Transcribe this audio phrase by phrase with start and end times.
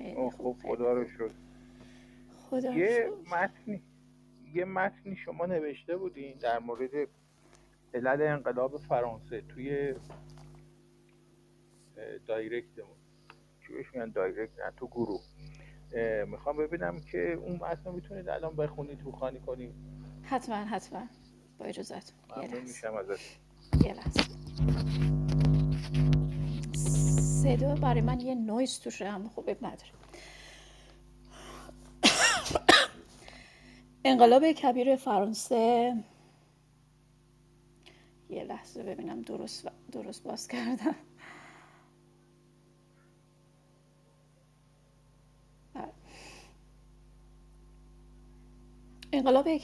[0.00, 1.30] خیلی خوب خدا رو شد
[2.50, 3.82] خدا یه متنی
[4.54, 6.90] یه متنی شما نوشته بودین در مورد
[7.94, 9.94] علل انقلاب فرانسه توی
[12.26, 12.96] دایرکتمون
[13.66, 15.20] چی بهش میگن دایرکت؟ نه تو گروه.
[16.26, 19.74] می‌خوام ببینم که اون متن می‌تونید الان بخونید تو خانی کنید.
[20.22, 21.06] حتما حتما.
[21.58, 23.20] با اجازت ممنون میشم ازت.
[23.84, 25.19] یه لحظه.
[27.42, 29.90] صدا برای من یه نویز توشه هم خوب نداره
[34.04, 35.94] انقلاب کبیر فرانسه.
[38.30, 40.94] یه لحظه ببینم درست درست باز کردم.
[45.74, 45.92] بله.
[49.12, 49.56] انقلاب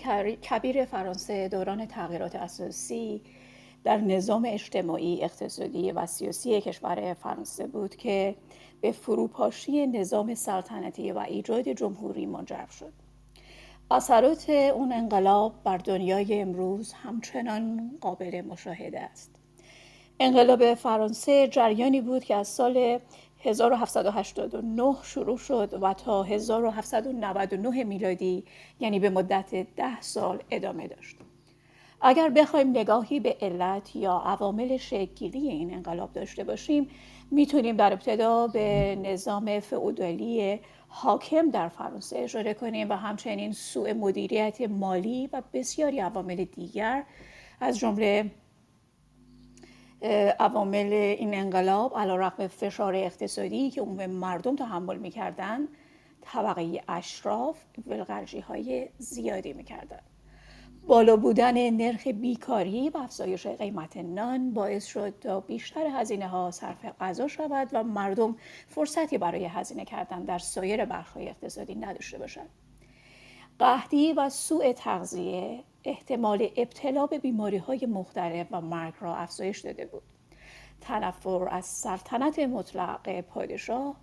[0.43, 3.23] کبیر فرانسه دوران تغییرات اساسی.
[3.87, 8.35] در نظام اجتماعی اقتصادی و سیاسی کشور فرانسه بود که
[8.81, 12.93] به فروپاشی نظام سلطنتی و ایجاد جمهوری منجر شد.
[13.91, 19.31] اثرات اون انقلاب بر دنیای امروز همچنان قابل مشاهده است.
[20.21, 22.99] انقلاب فرانسه جریانی بود که از سال
[23.41, 28.45] 1789 شروع شد و تا 1799 میلادی
[28.81, 31.17] یعنی به مدت ده سال ادامه داشت.
[32.01, 36.89] اگر بخوایم نگاهی به علت یا عوامل شکلگیری این انقلاب داشته باشیم
[37.31, 44.61] می‌تونیم در ابتدا به نظام فئودالی حاکم در فرانسه اشاره کنیم و همچنین سوء مدیریت
[44.61, 47.05] مالی و بسیاری عوامل دیگر
[47.61, 48.31] از جمله
[50.39, 55.69] عوامل این انقلاب علا رقم فشار اقتصادی که عموم مردم تحمل می‌کردن
[56.21, 60.01] طبقه اشراف ولغرجی های زیادی می‌کردن.
[60.87, 66.85] بالا بودن نرخ بیکاری و افزایش قیمت نان باعث شد تا بیشتر هزینه ها صرف
[67.01, 68.37] غذا شود و مردم
[68.69, 72.49] فرصتی برای هزینه کردن در سایر بخش‌های اقتصادی نداشته باشند.
[73.59, 79.87] قحطی و سوء تغذیه احتمال ابتلا به بیماری های مختلف و مرگ را افزایش داده
[79.87, 80.03] بود.
[80.81, 83.97] تنفر از سلطنت مطلق پادشاه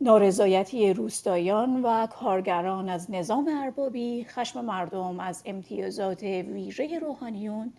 [0.00, 7.72] نارضایتی روستایان و کارگران از نظام اربابی خشم مردم از امتیازات ویژه روحانیون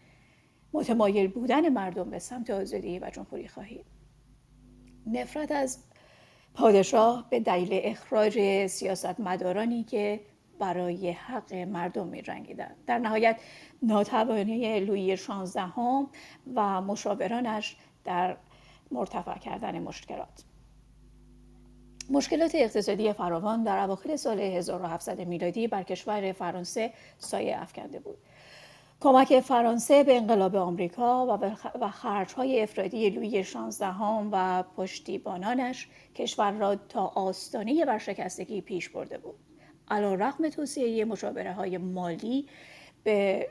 [0.74, 3.86] متمایل بودن مردم به سمت آزادی و جمهوری خواهی
[5.08, 5.84] نفرت از
[6.54, 10.20] پادشاه به دلیل اخراج سیاستمدارانی که
[10.60, 12.76] برای حق مردم می رنگیدن.
[12.88, 13.40] در نهایت
[13.84, 16.08] ناتوانی لویی شانزدهم
[16.56, 18.38] و مشاورانش در
[18.92, 20.44] مرتفع کردن مشکلات
[22.12, 28.18] مشکلات اقتصادی فراوان در اواخر سال 1700 میلادی بر کشور فرانسه سایه افکنده بود.
[29.00, 31.40] کمک فرانسه به انقلاب آمریکا
[31.82, 39.36] و خرجهای افرادی لوی شانزدهم و پشتیبانانش کشور را تا آستانه ورشکستگی پیش برده بود.
[39.88, 42.48] علا رقم توصیه مشابره های مالی
[43.04, 43.48] به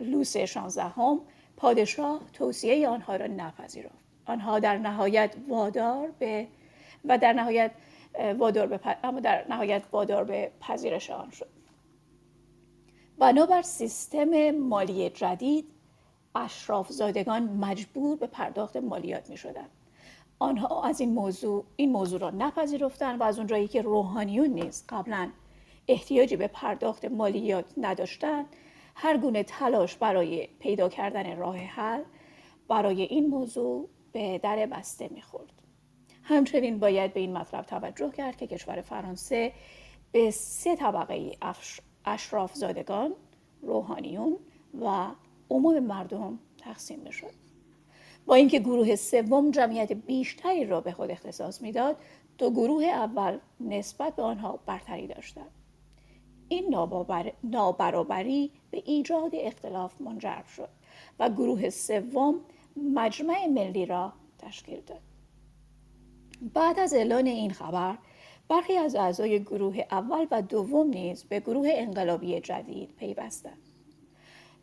[0.00, 1.20] لوس شانزدهم
[1.56, 4.04] پادشاه توصیه آنها را نپذیرفت.
[4.26, 6.46] آنها در نهایت وادار به
[7.08, 7.70] و در نهایت
[8.38, 11.48] وادار به اما در نهایت وادار به پذیرش آن شد
[13.18, 15.66] بنابر سیستم مالی جدید
[16.34, 19.68] اشراف زادگان مجبور به پرداخت مالیات می شدن.
[20.38, 25.30] آنها از این موضوع این موضوع را نپذیرفتند و از اونجایی که روحانیون نیز قبلا
[25.88, 28.46] احتیاجی به پرداخت مالیات نداشتند
[28.94, 32.02] هر گونه تلاش برای پیدا کردن راه حل
[32.68, 35.55] برای این موضوع به در بسته می‌خورد
[36.28, 39.52] همچنین باید به این مطلب توجه کرد که کشور فرانسه
[40.12, 41.36] به سه طبقه
[42.04, 43.12] اشراف زادگان،
[43.62, 44.36] روحانیون
[44.80, 45.06] و
[45.50, 47.32] عموم مردم تقسیم می‌شد.
[48.26, 51.96] با اینکه گروه سوم جمعیت بیشتری را به خود اختصاص می‌داد
[52.38, 55.50] دو گروه اول نسبت به آنها برتری داشتند
[56.48, 56.76] این
[57.42, 60.68] نابرابری به ایجاد اختلاف منجر شد
[61.18, 62.40] و گروه سوم
[62.94, 65.00] مجمع ملی را تشکیل داد
[66.40, 67.98] بعد از اعلان این خبر
[68.48, 73.58] برخی از اعضای گروه اول و دوم نیز به گروه انقلابی جدید پیوستند.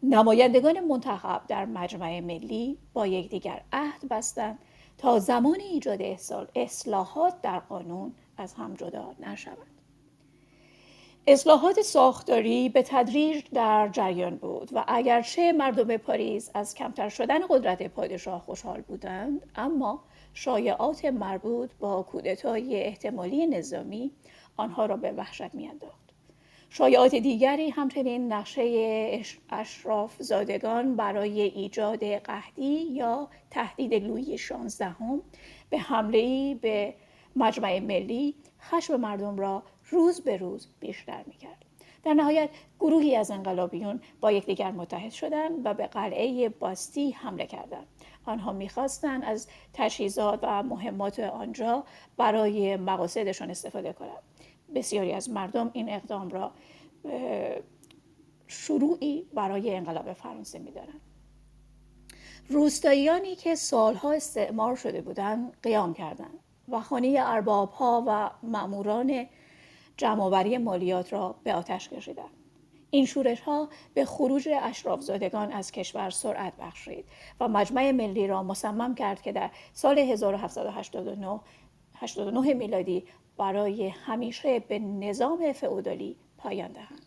[0.04, 4.60] نمایندگان منتخب در مجمع ملی با یکدیگر عهد بستند
[4.98, 6.02] تا زمان ایجاد
[6.56, 9.58] اصلاحات در قانون از هم جدا نشوند
[11.28, 17.88] اصلاحات ساختاری به تدریج در جریان بود و اگرچه مردم پاریس از کمتر شدن قدرت
[17.88, 24.12] پادشاه خوشحال بودند اما شایعات مربوط با کودتای احتمالی نظامی
[24.57, 26.03] آنها را به وحشت میانداخت.
[26.69, 35.21] شایعات دیگری همچنین نقشه اشراف زادگان برای ایجاد قهدی یا تهدید لوی شانزدهم
[35.69, 36.94] به حمله به
[37.35, 41.65] مجمع ملی خشم مردم را روز به روز بیشتر می‌کرد.
[42.03, 42.50] در نهایت
[42.80, 47.88] گروهی از انقلابیون با یکدیگر متحد شدند و به قلعه باستی حمله کردند.
[48.25, 51.84] آنها می‌خواستند از تجهیزات و مهمات آنجا
[52.18, 54.24] برای مقاصدشان استفاده کنند.
[54.75, 56.52] بسیاری از مردم این اقدام را
[58.48, 61.02] شروعی برای انقلاب فرانسه می‌دانند.
[62.50, 69.26] روستاییانی که سالها استعمار شده بودند قیام کردند و خانه اربابها و ماموران
[69.98, 72.43] جمعآوری مالیات را به آتش کشیدند.
[72.94, 77.06] این شورش ها به خروج اشرافزادگان از کشور سرعت بخشید
[77.40, 81.40] و مجمع ملی را مصمم کرد که در سال 1789
[81.95, 83.06] 89 میلادی
[83.38, 87.06] برای همیشه به نظام فئودالی پایان دهند.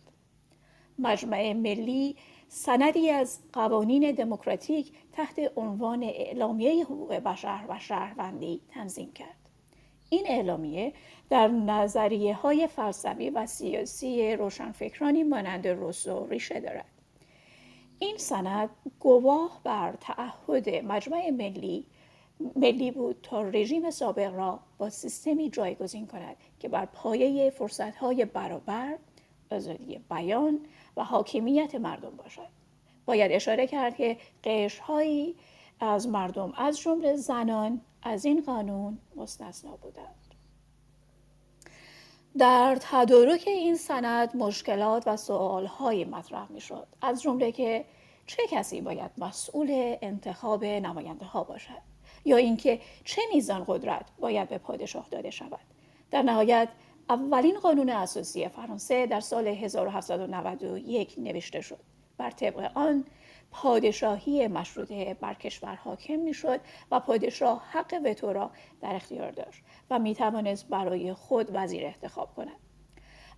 [0.99, 2.17] مجمع ملی
[2.49, 9.50] سندی از قوانین دموکراتیک تحت عنوان اعلامیه حقوق بشر و شهروندی تنظیم کرد.
[10.11, 10.93] این اعلامیه
[11.31, 16.87] در نظریه های فلسفی و سیاسی روشنفکرانی مانند روسو ریشه دارد.
[17.99, 18.70] این سند
[19.00, 21.87] گواه بر تعهد مجمع ملی
[22.56, 28.99] ملی بود تا رژیم سابق را با سیستمی جایگزین کند که بر پایه فرصتهای برابر
[29.50, 30.61] آزادی بیان
[30.96, 32.49] و حاکمیت مردم باشد
[33.06, 35.34] باید اشاره کرد که قشرهایی
[35.81, 40.25] از مردم از جمله زنان از این قانون مستثنا بودند
[42.38, 47.85] در تدارک این سند مشکلات و سوالهایی مطرح می شد از جمله که
[48.27, 51.83] چه کسی باید مسئول انتخاب نماینده ها باشد؟
[52.25, 55.61] یا اینکه چه میزان قدرت باید به پادشاه داده شود؟
[56.11, 56.69] در نهایت
[57.11, 61.81] اولین قانون اساسی فرانسه در سال 1791 نوشته شد.
[62.19, 63.05] بر طبق آن
[63.51, 66.61] پادشاهی مشروطه بر کشور حاکم می‌شد
[66.91, 68.51] و پادشاه حق وتو را
[68.81, 72.61] در اختیار داشت و می توانست برای خود وزیر انتخاب کند.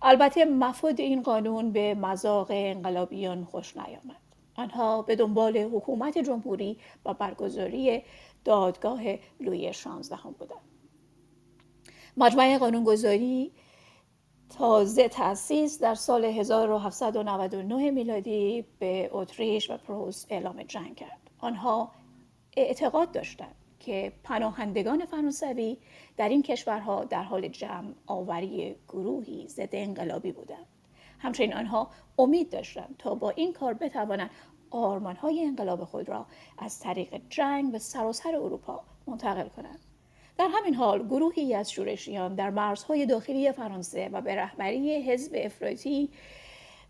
[0.01, 4.21] البته مفاد این قانون به مذاق انقلابیان خوش نیامد.
[4.55, 8.03] آنها به دنبال حکومت جمهوری و برگزاری
[8.45, 9.01] دادگاه
[9.39, 10.59] لوی شانزدهم بودند.
[12.17, 13.51] مجمع قانونگذاری
[14.49, 21.29] تازه تأسیس در سال 1799 میلادی به اتریش و پروس اعلام جنگ کرد.
[21.39, 21.91] آنها
[22.57, 25.77] اعتقاد داشتند که پناهندگان فرانسوی
[26.17, 30.65] در این کشورها در حال جمع آوری گروهی ضد انقلابی بودند.
[31.19, 34.29] همچنین آنها امید داشتند تا با این کار بتوانند
[34.71, 36.25] آرمانهای انقلاب خود را
[36.57, 39.79] از طریق جنگ به سراسر اروپا منتقل کنند.
[40.39, 46.09] در همین حال گروهی از شورشیان در مرزهای داخلی فرانسه و به رهبری حزب افراطی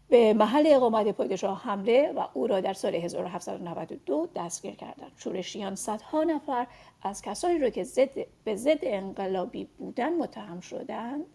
[0.10, 5.12] به محل اقامت پادشاه حمله و او را در سال 1792 دستگیر کردند.
[5.18, 6.68] شورشیان صدها نفر
[7.02, 8.10] از کسانی را که زد
[8.44, 11.26] به ضد انقلابی بودن متهم شدند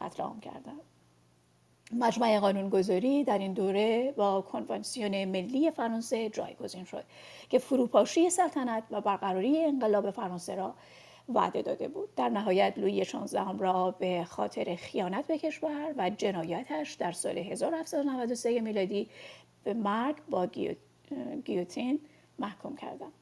[0.00, 0.80] قتل عام کردند.
[1.92, 7.04] مجمع قانونگذاری در این دوره با کنوانسیون ملی فرانسه جایگزین شد
[7.48, 10.74] که فروپاشی سلطنت و برقراری انقلاب فرانسه را
[11.28, 16.94] وعده داده بود در نهایت لویی شانزدهم را به خاطر خیانت به کشور و جنایتش
[16.94, 19.08] در سال 1793 میلادی
[19.64, 20.46] به مرگ با
[21.44, 22.00] گیوتین
[22.38, 23.12] محکوم کردند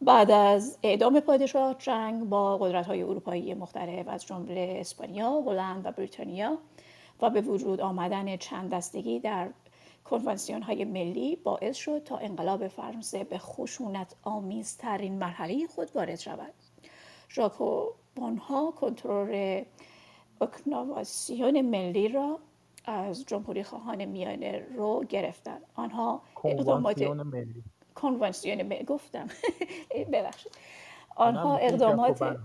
[0.00, 5.92] بعد از اعدام پادشاه جنگ با قدرت های اروپایی مختلف از جمله اسپانیا، هلند و
[5.92, 6.58] بریتانیا
[7.20, 9.48] و به وجود آمدن چند دستگی در
[10.04, 16.52] کنوانسیون های ملی باعث شد تا انقلاب فرانسه به خشونت آمیزترین مرحله خود وارد شود.
[17.30, 19.64] ژاکوبونها کنترل
[20.40, 22.38] اکنواسیون ملی را
[22.84, 25.58] از جمهوری خواهان میانه رو گرفتن.
[25.74, 27.64] آنها اقدامات ملی.
[27.94, 28.84] کنوانسیون ملی.
[28.84, 29.28] گفتم.
[30.12, 30.52] ببخشید.
[31.16, 32.36] آنها اقدامات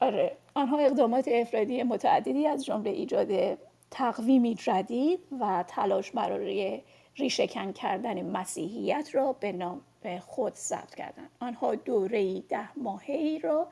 [0.00, 0.36] آره.
[0.54, 3.58] آنها اقدامات افرادی متعددی از جمله ایجاد
[3.90, 6.82] تقویمی جدید و تلاش برای
[7.16, 9.80] ریشهکن کردن مسیحیت را به نام
[10.20, 13.68] خود ثبت کردند آنها دوره ده ماهی را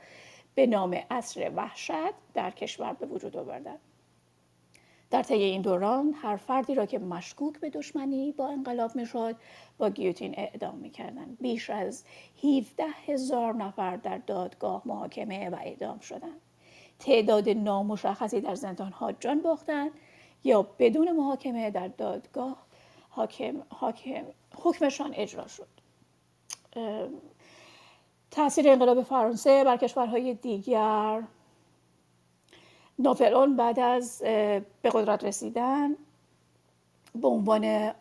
[0.54, 3.78] به نام اصر وحشت در کشور به وجود آوردند.
[5.10, 9.36] در طی این دوران هر فردی را که مشکوک به دشمنی با انقلاب می‌شد
[9.78, 11.38] با گیوتین اعدام می‌کردند.
[11.40, 12.04] بیش از
[12.44, 16.40] 17 هزار نفر در دادگاه محاکمه و اعدام شدند.
[16.98, 19.90] تعداد نامشخصی در زندانها جان باختند
[20.44, 22.66] یا بدون محاکمه در دادگاه
[23.08, 24.24] حاکم, حاکم
[24.56, 25.77] حکمشان اجرا شد.
[28.30, 31.22] تاثیر انقلاب فرانسه بر کشورهای دیگر.
[32.98, 34.18] ناپلئون بعد از
[34.82, 35.96] به قدرت رسیدن
[37.14, 37.92] به عنوان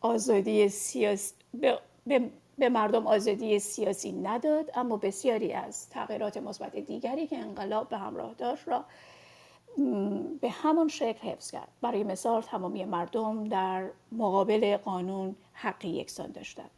[0.00, 1.34] آزادی سیاسی
[2.06, 7.98] به, به مردم آزادی سیاسی نداد اما بسیاری از تغییرات مثبت دیگری که انقلاب به
[7.98, 8.84] همراه داشت را
[10.40, 11.68] به همون شکل حفظ کرد.
[11.80, 16.70] برای مثال تمامی مردم در مقابل قانون حقی یکسان داشتند.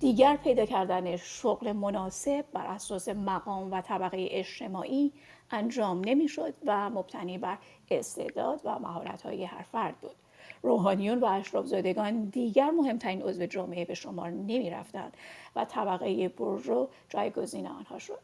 [0.00, 5.12] دیگر پیدا کردن شغل مناسب بر اساس مقام و طبقه اجتماعی
[5.50, 7.58] انجام نمی‌شد و مبتنی بر
[7.90, 10.16] استعداد و مهارت های هر فرد بود.
[10.62, 15.16] روحانیون و اشرافزادگان دیگر مهمترین عضو جامعه به شمار نمی رفتند
[15.56, 18.18] و طبقه برجو جایگزین آنها شد.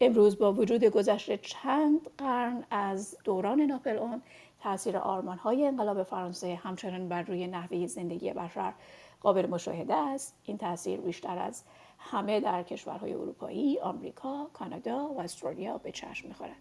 [0.00, 4.18] امروز با وجود گذشته چند قرن از دوران ناپل
[4.60, 8.72] تاثیر آرمان های انقلاب فرانسه همچنان بر روی نحوه زندگی بشر
[9.20, 10.38] قابل مشاهده است.
[10.42, 11.64] این تاثیر بیشتر از
[11.98, 16.56] همه در کشورهای اروپایی آمریکا کانادا و استرالیا به چشم می‌خورد.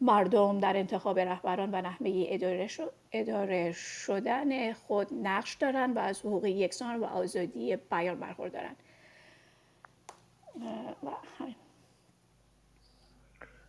[0.00, 2.26] مردم در انتخاب رهبران و نحوه
[3.12, 8.76] اداره, شدن خود نقش دارند و از حقوق یکسان و آزادی بیان برخوردارند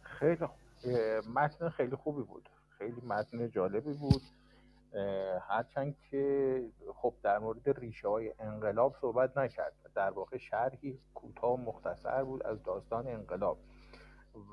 [0.01, 0.45] خیلی
[1.35, 2.49] متن خیلی خوبی بود.
[2.77, 4.21] خیلی متن جالبی بود.
[5.41, 6.61] هرچند که
[6.93, 9.73] خب در مورد ریشه های انقلاب صحبت نکرد.
[9.95, 13.57] در واقع شرحی کوتاه مختصر بود از داستان انقلاب.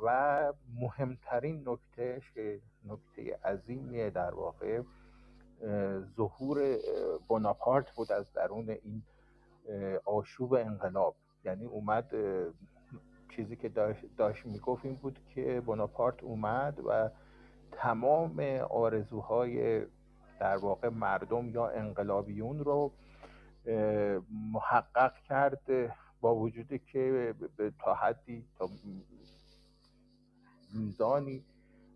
[0.05, 4.83] و مهمترین نکتهش که نکته عظیمی در واقع
[6.17, 6.79] ظهور
[7.29, 9.03] بناپارت بود از درون این
[10.05, 11.17] آشوب انقلاب.
[11.45, 12.13] یعنی اومد
[13.37, 17.11] چیزی که داشت, داشت می‌گفت این بود که بناپارت اومد و
[17.73, 19.87] تمام آرزوهای
[20.43, 22.93] در واقع مردم یا انقلابیون رو
[24.53, 25.61] محقق کرد
[26.21, 27.35] با وجودی که
[27.79, 28.69] تا حدی تا
[30.75, 31.45] میزانی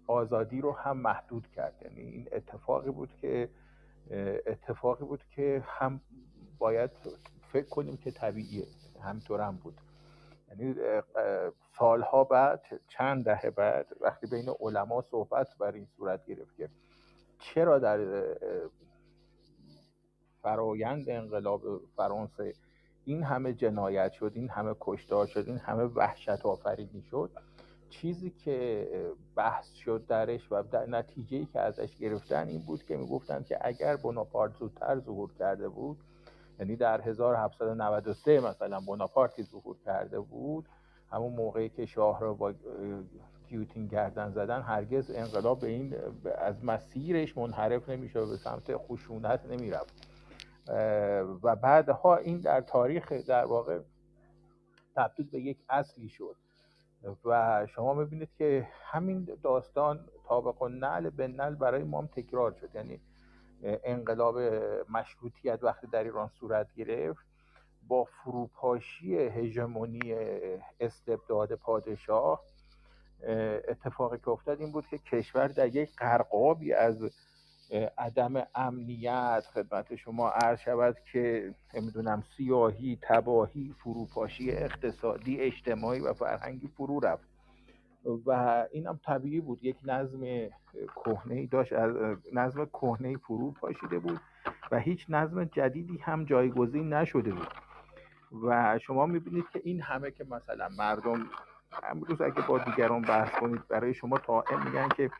[0.06, 1.74] آزادی رو هم محدود کرد.
[1.82, 3.48] یعنی این اتفاقی بود که
[4.46, 6.00] اتفاقی بود که هم
[6.58, 6.90] باید
[7.52, 8.66] فکر کنیم که طبیعیه.
[9.02, 9.80] همینطور هم بود.
[10.48, 10.74] یعنی
[11.78, 16.68] سالها بعد چند دهه بعد وقتی بین علما صحبت بر این صورت گرفت که
[17.38, 18.24] چرا در
[20.42, 21.62] فرایند انقلاب
[21.96, 22.54] فرانسه
[23.04, 27.30] این همه جنایت شد این همه کشتار شد این همه وحشت آفرینی شد؟
[27.90, 28.88] چیزی که
[29.36, 33.96] بحث شد درش و در نتیجه که ازش گرفتن این بود که می‌گفتن که اگر
[33.96, 35.98] بناپارت زودتر ظهور کرده بود
[36.58, 40.68] یعنی در 1793 مثلا بناپارتی ظهور کرده بود
[41.10, 42.54] همون موقعی که شاه را با
[43.48, 45.96] گیوتین گردن زدن هرگز انقلاب به این
[46.38, 50.06] از مسیرش منحرف نمیشه به سمت خشونت نمی‌رفت.
[51.42, 53.80] و بعدها این در تاریخ در واقع
[54.96, 56.36] تبدیل به یک اصلی شد.
[57.24, 62.52] و شما می‌بینید که همین داستان طابق و نل به نل برای ما هم تکرار
[62.52, 62.74] شد.
[62.74, 63.00] یعنی
[63.62, 64.38] انقلاب
[64.88, 67.26] مشروطیت وقتی در ایران صورت گرفت
[67.88, 70.14] با فروپاشی هژمونی
[70.80, 72.40] استبداد پادشاه
[73.68, 77.10] اتفاقی که افتاد این بود که کشور در یک قرقابی از
[77.98, 86.68] عدم امنیت خدمت شما عرض شود که نمی‌دونم سیاهی تباهی فروپاشی اقتصادی اجتماعی و فرهنگی
[86.68, 87.28] فرو رفت.
[88.26, 88.30] و
[88.72, 89.64] این هم طبیعی بود.
[89.64, 90.48] یک نظم
[91.04, 91.94] کهنه داشت از
[92.32, 94.20] نظم کهنه فرو پاشیده بود
[94.70, 97.48] و هیچ نظم جدیدی هم جایگزین نشده بود.
[98.42, 101.26] و شما می‌بینید که این همه که مثلا مردم
[101.82, 105.10] امروز اگه با دیگران بحث کنید برای شما تا میگن که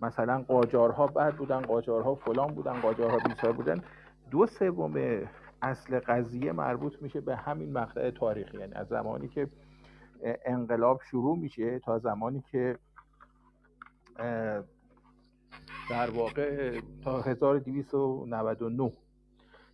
[0.00, 3.82] مثلا قاجارها بد بودن قاجارها فلان بودن قاجارها بیسار بودن.
[4.30, 5.22] دو سوم
[5.62, 9.48] اصل قضیه مربوط میشه به همین مقطع تاریخی یعنی از زمانی که
[10.44, 12.78] انقلاب شروع میشه تا زمانی که
[15.90, 18.92] در واقع تا 1299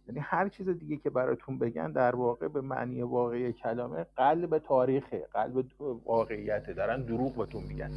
[0.08, 5.26] یعنی هر چیز دیگه که براتون بگن در واقع به معنی واقعی کلمه قلب تاریخه
[5.32, 5.64] قلب
[6.04, 6.72] واقعیته.
[6.72, 7.90] دارن دروغ بهتون میگن.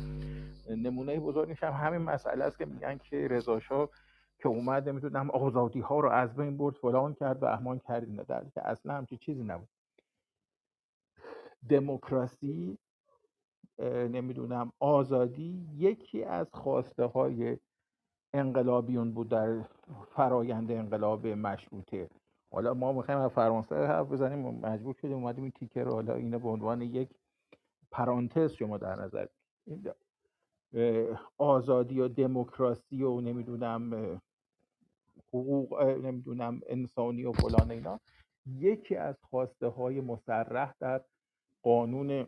[0.69, 3.59] نمونه بزرگش هم همین مسئله است که میگن که رضا
[4.39, 8.43] که اومد نمی‌تونم آزادی ها رو از بین برد فلان کرد و احمان کرد در
[8.53, 9.69] که اصلا همچی چیزی نبود.
[11.69, 12.77] دموکراسی
[14.09, 17.57] نمی‌دونم آزادی یکی از خواسته های
[18.33, 19.61] انقلابیون بود در
[20.15, 22.09] فرایند انقلاب مشروطه.
[22.51, 26.49] حالا ما می‌خوایم از فرانسه حرف بزنیم مجبور شدیم اومدیم این تیکر حالا اینه به
[26.49, 27.09] عنوان یک
[27.91, 29.27] پرانتز شما در نظر
[31.37, 34.21] آزادی و دموکراسی و نمی‌دونم
[35.27, 37.99] حقوق نمی‌دونم انسانی و فلان اینا
[38.45, 41.01] یکی از خواسته های مسرح در
[41.63, 42.27] قانون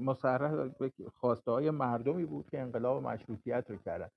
[0.00, 0.68] مسرح
[1.14, 4.08] خواسته های مردمی بود که انقلاب مشروطیت رو کردن.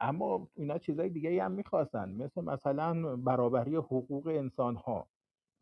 [0.00, 2.08] اما اینا چیزای دیگه هم می‌خواستن.
[2.08, 5.06] مثل مثلا برابری حقوق انسان ها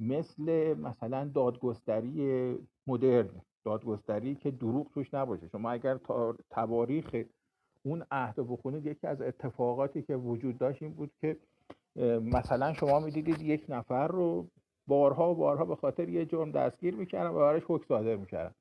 [0.00, 3.30] مثل مثلا دادگستری مدرن.
[3.64, 5.48] دادگستری که دروغ توش نباشه.
[5.48, 5.98] شما اگر
[6.50, 7.24] تواریخ
[7.82, 11.36] اون عهد بخونید یکی از اتفاقاتی که وجود داشت این بود که
[12.22, 14.48] مثلا شما می‌دیدید یک نفر رو
[14.86, 18.54] بارها و بارها به خاطر یه جرم دستگیر می‌کردن و براش حکم صادر می‌کردن.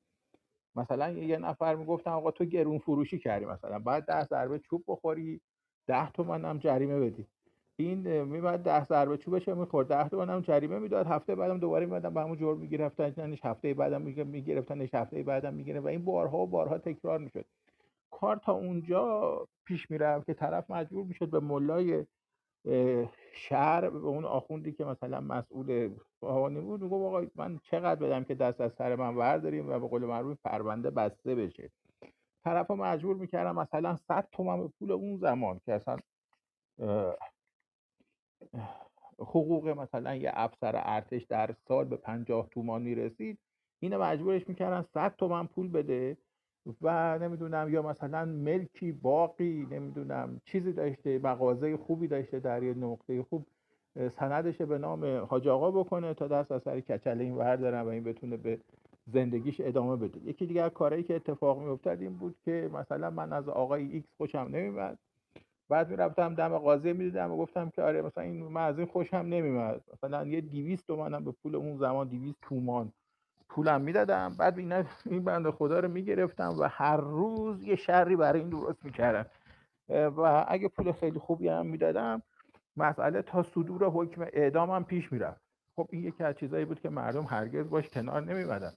[0.77, 5.41] مثلا یه نفر می‌گفتن آقا تو گرون فروشی کردی مثلا بعد ده ضربه چوب بخوری
[5.87, 7.27] ده تومن هم جریمه بدی.
[7.79, 9.87] این میمد ده ضربه چوبش می‌خورد.
[9.87, 11.07] ده تومن هم جریمه می‌داد.
[11.07, 15.87] هفته بعدم دوباره میمدن به همون جرم میگرفتنش هفته بعدم میگرفتنش هفته بعدم می‌گیره و
[15.87, 17.45] این بارها و بارها تکرار می‌شد.
[18.11, 22.05] کار تا اونجا پیش می‌رفت که طرف مجبور می‌شد به ملای
[23.33, 28.35] شهر به اون آخوندی که مثلا مسئول روحانی بود می‌گفت آقا من چقدر بدم که
[28.35, 31.71] دست از سر من ورداریم و به قول معروف پرونده بسته بشه.
[32.43, 35.97] طرف مجبور می‌کردم مثلا 100 تومن پول اون زمان که اصلا
[39.19, 43.39] حقوق مثلا یه افسر ارتش در سال به 50 تومان می‌رسید
[43.79, 46.17] اینو مجبورش می‌کردن 100 تومن پول بده.
[46.81, 53.23] و نمی‌دونم یا مثلا ملکی باقی نمی‌دونم چیزی داشته مغازه خوبی داشته در یه نقطه
[53.23, 53.45] خوب
[54.09, 58.03] سندش به نام حاج آقا بکنه تا دست از سر کچل این وردارن و این
[58.03, 58.59] بتونه به
[59.13, 60.29] زندگیش ادامه بده.
[60.29, 64.47] یکی دیگر کارهایی که اتفاق میافتاد این بود که مثلا من از آقای X خوشم
[64.51, 64.97] نمیاد
[65.69, 69.17] بعد می‌رفتم دم قاضی می‌دیدم و گفتم که آره مثلا این من از این خوشم
[69.17, 72.93] نمیاد مثلا یه 200 تومنم به پول اون زمان 200 تومان.
[73.49, 74.35] پولم می‌دادم.
[74.39, 78.85] بعد اینا این بنده خدا رو می‌گرفتم و هر روز یه شری برای این درست
[78.85, 79.25] می‌کردم
[79.89, 82.21] و اگه پول خیلی خوبی هم می‌دادم
[82.77, 85.41] مسئله تا صدور حکم اعدامم پیش می‌رفت.
[85.75, 88.73] خب این یکی از چیزایی بود که مردم هرگز باش کنار نمیمدن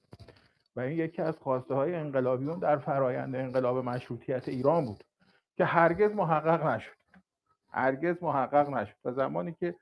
[0.76, 5.04] و این یکی از خواسته های انقلابیون در فرایند انقلاب مشروطیت ایران بود
[5.56, 6.96] که هرگز محقق نشد.
[7.70, 8.94] هرگز محقق نشد.
[9.02, 9.74] تا زمانی که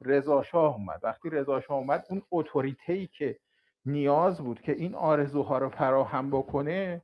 [0.00, 1.00] رضا شاه اومد.
[1.02, 3.38] وقتی رضا شاه اومد اون اتوریته که
[3.86, 7.02] نیاز بود که این آرزوها رو فراهم بکنه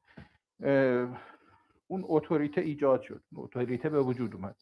[1.87, 3.23] اون اتوریته ایجاد شد.
[3.37, 4.57] اتوریته به وجود اومد.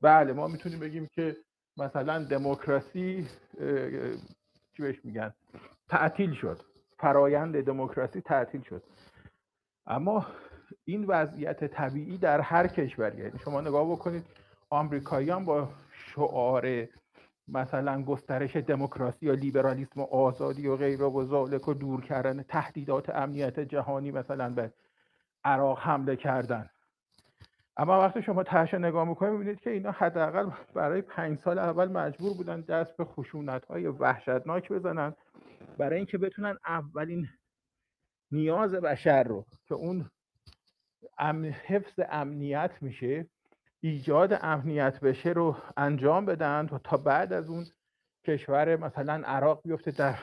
[0.00, 1.36] بله ما می‌تونیم بگیم که
[1.76, 3.26] مثلا دموکراسی
[4.76, 5.34] چی بهش میگن؟
[5.88, 6.60] تعطیل شد.
[6.98, 8.82] فرایند دموکراسی تعطیل شد.
[9.86, 10.26] اما
[10.84, 14.26] این وضعیت طبیعی در هر کشوری یعنی شما نگاه بکنید
[14.70, 16.88] آمریکاییان با شعار
[17.48, 23.10] مثلا گسترش دموکراسی یا لیبرالیسم و آزادی و غیر و ذالک و دور کردن تهدیدات
[23.10, 24.72] امنیت جهانی مثلا به
[25.44, 26.70] عراق حمله کردن.
[27.76, 32.34] اما وقتی شما تهش نگاه می‌کنید می‌بینید که اینا حداقل برای پنج سال اول مجبور
[32.36, 35.14] بودن دست به خشونت های وحشتناک بزنن
[35.78, 37.28] برای اینکه بتونن اولین
[38.32, 40.10] نیاز بشر رو که اون
[41.66, 43.26] حفظ امنیت میشه
[43.80, 47.66] ایجاد امنیت بشه رو انجام بدن تا بعد از اون
[48.24, 50.18] کشور مثلا عراق بیفته در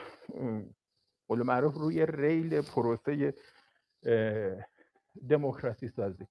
[1.28, 3.34] قول معروف روی ریل پروسه
[5.30, 6.28] دموکراسی سازی.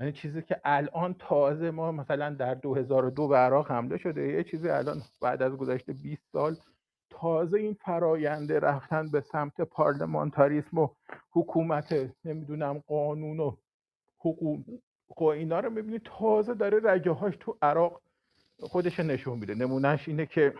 [0.00, 4.68] یعنی چیزی که الان تازه ما مثلا در 2002 به عراق حمله شده یه چیزی
[4.68, 6.56] الان بعد از گذشته 20 سال
[7.10, 10.88] تازه این فراینده رفتن به سمت پارلمانتاریسم و
[11.30, 13.56] حکومت نمی‌دونم قانون و
[14.18, 14.64] حقوق
[15.08, 18.02] خب اینا رو می‌بینید تازه داره رگه هاش تو عراق
[18.60, 19.54] خودش نشون میده.
[19.54, 20.54] نمونهش اینه که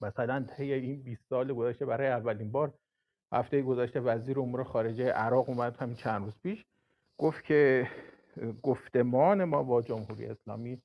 [0.00, 2.74] مثلا طی این 20 سال گذشته برای اولین بار
[3.32, 6.64] هفته گذشته وزیر امور خارجه عراق اومد همین چند روز پیش.
[7.18, 7.88] گفت که
[8.62, 10.82] گفتمان ما با جمهوری اسلامی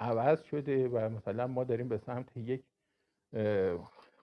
[0.00, 2.64] عوض شده و مثلا ما داریم به سمت یک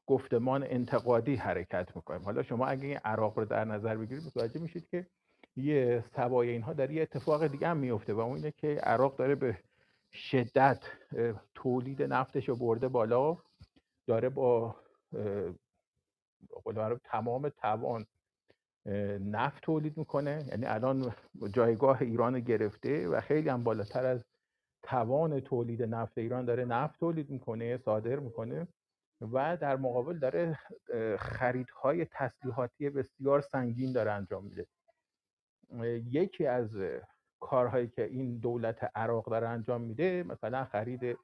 [0.05, 2.21] گفتمان انتقادی حرکت می‌کنیم.
[2.21, 5.07] حالا شما اگه این عراق رو در نظر بگیرید متوجه میشید که
[5.55, 9.35] یه سوای اینها در یه اتفاق دیگه هم میفته و اون اینه که عراق داره
[9.35, 9.57] به
[10.13, 10.79] شدت
[11.55, 13.37] تولید نفتش رو برده بالا.
[14.07, 14.75] داره با
[17.03, 18.05] تمام توان
[19.19, 20.45] نفت تولید می‌کنه.
[20.47, 21.13] یعنی الان
[21.53, 24.25] جایگاه ایران گرفته و خیلی هم بالاتر از
[24.83, 28.67] توان تولید نفت ایران داره نفت تولید می‌کنه صادر می‌کنه
[29.21, 30.59] و در مقابل داره
[31.19, 34.67] خریدهای تسلیحاتی بسیار سنگین داره انجام میده.
[36.11, 36.69] یکی از
[37.39, 41.17] کارهایی که این دولت عراق داره انجام میده مثلا خرید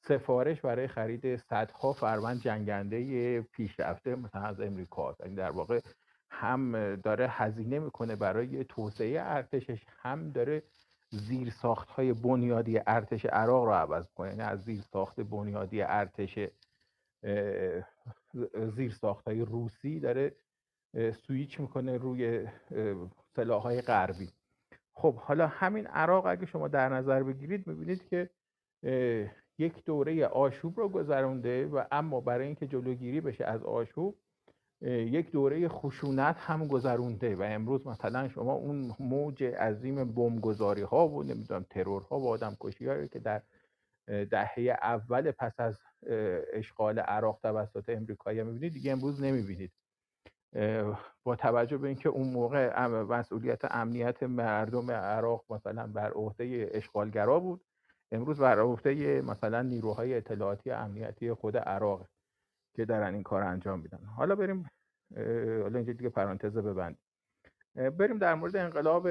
[0.00, 5.80] سفارش برای خرید صدها فروند جنگنده پیشرفته مثلا از امریکا یعنی در واقع
[6.30, 10.62] هم داره هزینه می‌کنه برای توسعه ارتشش هم داره
[11.10, 16.38] زیر ساخت های بنیادی ارتش عراق رو عوض کنه یعنی از زیر ساخت بنیادی ارتش
[18.76, 20.36] زیر ساخت های روسی داره
[21.26, 22.48] سویچ می‌کنه روی
[23.38, 24.28] های غربی.
[24.92, 28.30] خب حالا همین عراق اگه شما در نظر بگیرید می‌بینید که
[29.58, 34.18] یک دوره آشوب رو گذرونده و اما برای اینکه جلوگیری بشه از آشوب
[34.82, 41.22] یک دوره خشونت هم گذرونده و امروز مثلا شما اون موج عظیم بمبگذاری ها و
[41.22, 43.42] نمی‌دونم ترور ها و آدم کشی که در
[44.06, 45.78] دهه اول پس از
[46.52, 49.72] اشغال عراق توسط امریکایی می‌بینید دیگه امروز نمی‌بینید.
[51.24, 57.64] با توجه به اینکه اون موقع مسئولیت امنیت مردم عراق مثلا بر عهده اشغالگرا بود
[58.12, 62.08] امروز بر عهده مثلا نیروهای اطلاعاتی امنیتی خود عراق
[62.74, 64.04] که دارن این کار انجام میدن.
[64.04, 64.70] حالا بریم
[65.16, 66.98] حالا اینجا دیگه پرانتز ببند
[67.74, 69.08] بریم در مورد انقلاب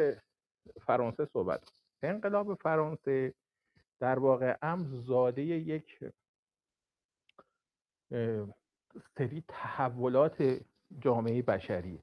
[0.82, 1.64] فرانسه صحبت
[2.02, 3.34] انقلاب فرانسه
[4.00, 6.00] در واقع ام زاده یک
[9.18, 10.62] سری تحولات
[11.02, 12.00] جامعه بشری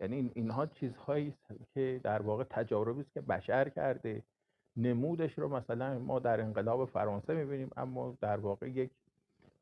[0.00, 1.34] یعنی اینها چیزهایی
[1.74, 4.22] که در واقع تجاربی است که بشر کرده.
[4.76, 8.90] نمودش رو مثلا ما در انقلاب فرانسه می‌بینیم اما در واقع یک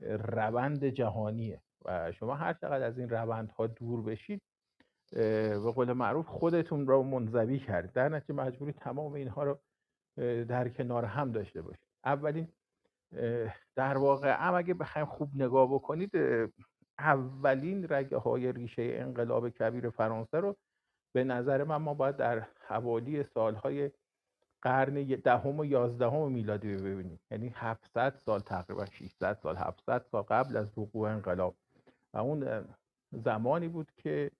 [0.08, 4.42] روند جهانیه و شما هر چقدر از این روندها دور بشید
[5.10, 9.58] به قول معروف خودتون رو منزوی کرد در نتیجه مجبوری تمام اینها رو
[10.44, 11.86] در کنار هم داشته باشید.
[12.04, 12.48] اولین
[13.74, 16.10] در واقع هم اگه بخوایم خوب نگاه بکنید
[17.02, 20.56] اولین رگه های ریشه انقلاب کبیر فرانسه رو
[21.12, 23.90] به نظر من ما باید در حوالی سالهای
[24.62, 27.20] قرن دهم و یازدهم میلادی ببینیم.
[27.30, 31.54] یعنی 700 سال تقریبا 600 سال 700 سال قبل از وقوع انقلاب.
[32.14, 32.64] و اون
[33.12, 34.30] زمانی بود که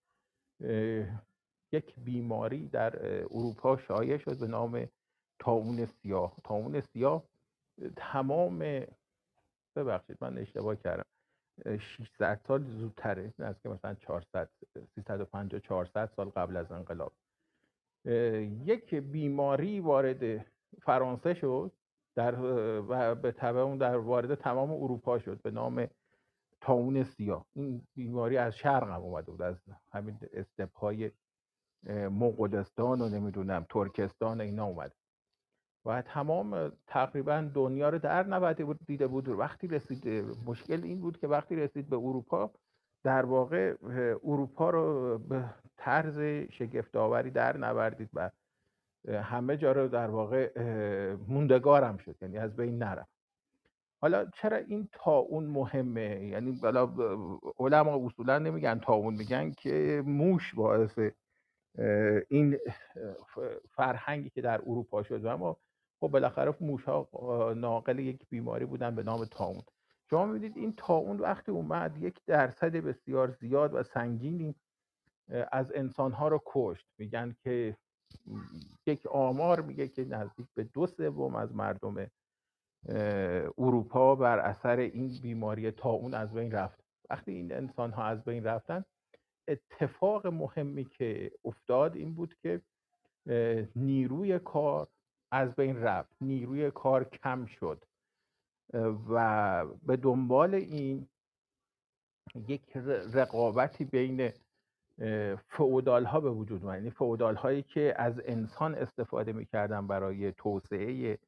[1.72, 4.88] یک بیماری در اروپا شایع شد به نام
[5.38, 6.36] تاون سیاه.
[6.44, 7.24] تاون سیاه
[7.96, 8.58] تمام
[9.76, 11.11] ببخشید من اشتباه کردم.
[11.78, 14.50] 600 سال زودتره از که مثلا 400
[14.94, 17.12] 350 400 سال قبل از انقلاب.
[18.64, 20.46] یک بیماری وارد
[20.82, 21.72] فرانسه شد
[22.14, 22.34] در
[22.88, 25.86] و به تبع اون در وارد تمام اروپا شد به نام
[26.60, 27.46] تاون سیاه.
[27.54, 29.56] این بیماری از شرق هم اومده بود از
[29.92, 31.10] همین استپهای
[32.10, 34.94] مغولستان و نمی‌دونم ترکستان اینا اومده.
[35.84, 39.28] و تمام تقریبا دنیا رو در نوده بود دیده بود.
[39.28, 40.08] وقتی رسید
[40.46, 42.50] مشکل این بود که وقتی رسید به اروپا
[43.04, 43.74] در واقع
[44.24, 45.44] اروپا رو به
[45.76, 48.30] طرز شگفتآوری در نوردید و
[49.08, 50.52] همه جا رو در واقع
[51.28, 53.12] موندگارم شد یعنی از بین نرفت.
[54.00, 56.88] حالا چرا این تاون مهمه؟ یعنی حالا
[57.58, 60.98] علما اصولا نمیگن تاون میگن که موش باعث
[62.28, 62.58] این
[63.70, 65.26] فرهنگی که در اروپا شد.
[65.26, 65.56] اما
[66.02, 67.08] خب بالاخره موش ها
[67.56, 69.62] ناقل یک بیماری بودن به نام تاون
[70.10, 74.54] شما می‌بینید این تاون وقتی اومد یک درصد بسیار زیاد و سنگینی
[75.52, 76.86] از انسانها رو کشت.
[76.98, 77.76] میگن که
[78.86, 82.10] یک آمار میگه که نزدیک به دو سوم از مردم
[83.58, 86.84] اروپا بر اثر این بیماری تاون از بین رفت.
[87.10, 88.84] وقتی این انسان ها از بین رفتن
[89.48, 92.62] اتفاق مهمی که افتاد این بود که
[93.76, 94.88] نیروی کار
[95.32, 96.16] از بین رفت.
[96.20, 97.84] نیروی کار کم شد.
[99.08, 101.08] و به دنبال این
[102.48, 102.76] یک
[103.12, 104.30] رقابتی بین
[105.48, 106.74] فعودال ها به وجود اومد.
[106.74, 111.18] یعنی فعودال هایی که از انسان استفاده می‌کردن برای توسعه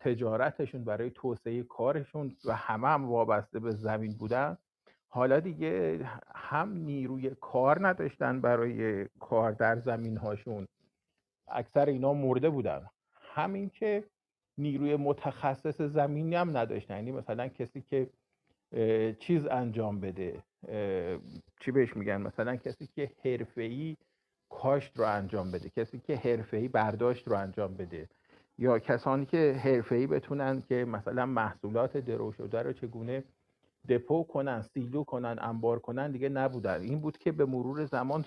[0.00, 4.58] تجارتشون برای توسعه کارشون و همه هم وابسته به زمین بودن.
[5.08, 6.00] حالا دیگه
[6.34, 10.66] هم نیروی کار نداشتن برای کار در زمین هاشون
[11.48, 12.86] اکثر اینا مرده بودن.
[13.34, 14.04] همین که
[14.58, 16.94] نیروی متخصص زمینی هم نداشتن.
[16.94, 18.10] یعنی مثلا کسی که
[19.18, 20.42] چیز انجام بده
[21.60, 23.96] چی بهش میگن؟ مثلا کسی که حرفه‌ای
[24.50, 28.08] کاشت رو انجام بده کسی که حرفه‌ای برداشت رو انجام بده.
[28.58, 33.24] یا کسانی که حرفه‌ای بتونن که مثلا محصولات درو شده رو چگونه
[33.88, 36.80] دپو کنن سیلو کنن انبار کنن دیگه نبودن.
[36.80, 38.24] این بود که به مرور زمان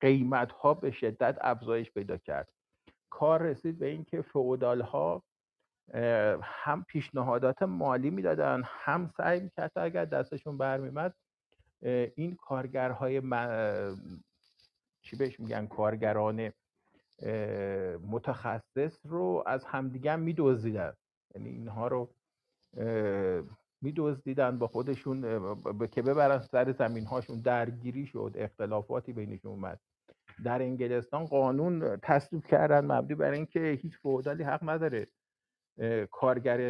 [0.00, 2.48] قیمت ها به شدت افزایش پیدا کرد.
[3.14, 5.22] کار رسید به اینکه فئودال ها
[6.42, 11.14] هم پیشنهادات مالی می‌دادن هم سعی می‌کرد اگر دستشون برمیمد
[12.16, 13.20] این کارگرهای
[15.02, 16.52] چی بهش میگن کارگران
[18.10, 20.92] متخصص رو از همدیگه میدزدیدن.
[21.34, 22.14] یعنی اینها رو
[23.82, 25.20] میدزدیدن با خودشون
[25.86, 29.80] که ببرن سر زمین هاشون درگیری شد اختلافاتی بینشون اومد.
[30.44, 35.06] در انگلستان قانون تصویب کردن مبدی بر اینکه هیچ فودالی حق نداره
[36.10, 36.60] کارگر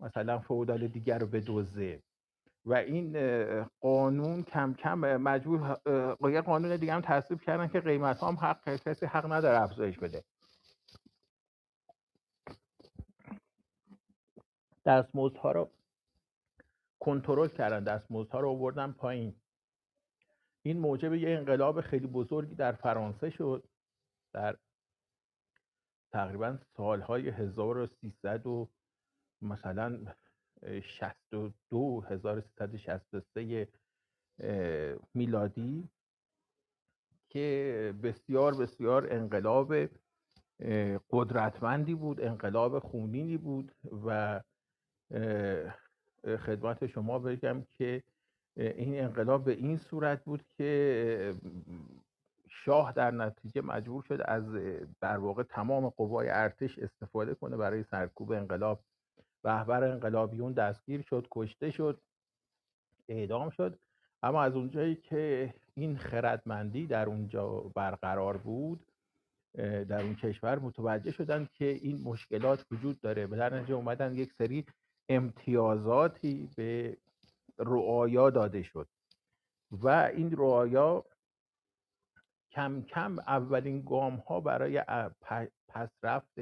[0.00, 2.02] مثلا فودال دیگر رو بدوزه
[2.64, 3.12] و این
[3.80, 5.78] قانون کم کم مجبور
[6.32, 10.24] یه قانون دیگه هم تصویب کردن که قیمت هم حق کسی حق نداره افزایش بده.
[14.86, 15.70] دستمزدها رو
[17.00, 19.41] کنترل کردن دستمزدها رو آوردن پایین.
[20.62, 23.68] این موجب یه انقلاب خیلی بزرگی در فرانسه شد.
[24.32, 24.56] در
[26.12, 28.68] تقریبا سالهای 1300 و
[29.42, 29.98] مثلا
[30.82, 33.68] 62 1363
[35.14, 35.88] میلادی
[37.28, 39.74] که بسیار بسیار انقلاب
[41.10, 43.72] قدرتمندی بود انقلاب خونینی بود
[44.06, 44.40] و
[46.24, 48.02] خدمت شما بگم که
[48.56, 51.34] این انقلاب به این صورت بود که
[52.64, 54.44] شاه در نتیجه مجبور شد از
[55.00, 58.80] در واقع تمام قوای ارتش استفاده کنه برای سرکوب انقلاب.
[59.44, 62.00] رهبر انقلابیون دستگیر شد کشته شد
[63.08, 63.78] اعدام شد.
[64.22, 68.86] اما از اونجایی که این خردمندی در اونجا برقرار بود
[69.88, 73.26] در اون کشور متوجه شدن که این مشکلات وجود داره.
[73.26, 74.66] به در نتیجه اومدن یک سری
[75.08, 76.96] امتیازاتی به
[77.58, 78.88] رعایا داده شد
[79.70, 81.04] و این رعایا
[82.50, 84.82] کم کم اولین گام ها برای
[85.68, 86.38] پسرفت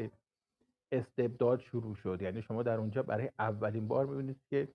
[0.92, 2.22] استبداد شروع شد.
[2.22, 4.68] یعنی شما در اونجا برای اولین بار می‌بینید که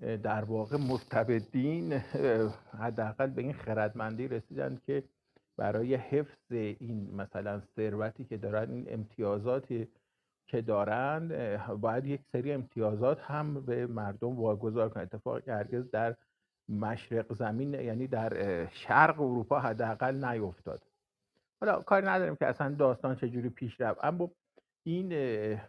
[0.00, 1.92] در واقع مستبدین
[2.78, 5.04] حداقل به این خردمندی رسیدن که
[5.56, 9.88] برای حفظ این مثلا ثروتی که دارن این امتیازاتی
[10.50, 15.06] که دارند باید یک سری امتیازات هم به مردم واگذار کنند.
[15.06, 16.16] اتفاقی که هرگز در
[16.68, 20.82] مشرق زمین یعنی در شرق اروپا حداقل نیفتاد.
[21.60, 24.04] حالا کاری نداریم که اصلا داستان چجوری پیش رفت.
[24.04, 24.30] اما
[24.82, 25.60] این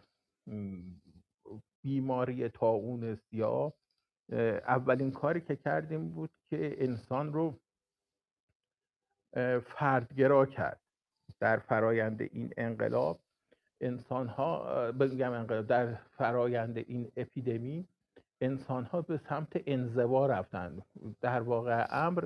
[1.83, 3.73] بیماری تاون سیاه
[4.67, 7.59] اولین کاری که کردیم بود که انسان رو
[9.61, 10.81] فردگرا کرد
[11.39, 13.19] در فرایند این انقلاب.
[13.81, 17.87] انسان ها بگم در فرایند این اپیدمی
[18.41, 20.81] انسان ها به سمت انزوا رفتن
[21.21, 22.25] در واقع امر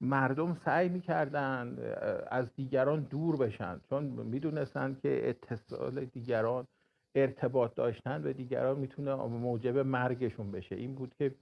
[0.00, 1.76] مردم سعی می‌کردن
[2.30, 3.80] از دیگران دور بشن.
[3.90, 6.66] چون می‌دونستند که اتصال دیگران
[7.14, 10.74] ارتباط داشتن به دیگران می‌تونه موجب مرگشون بشه.
[10.76, 11.34] این بود که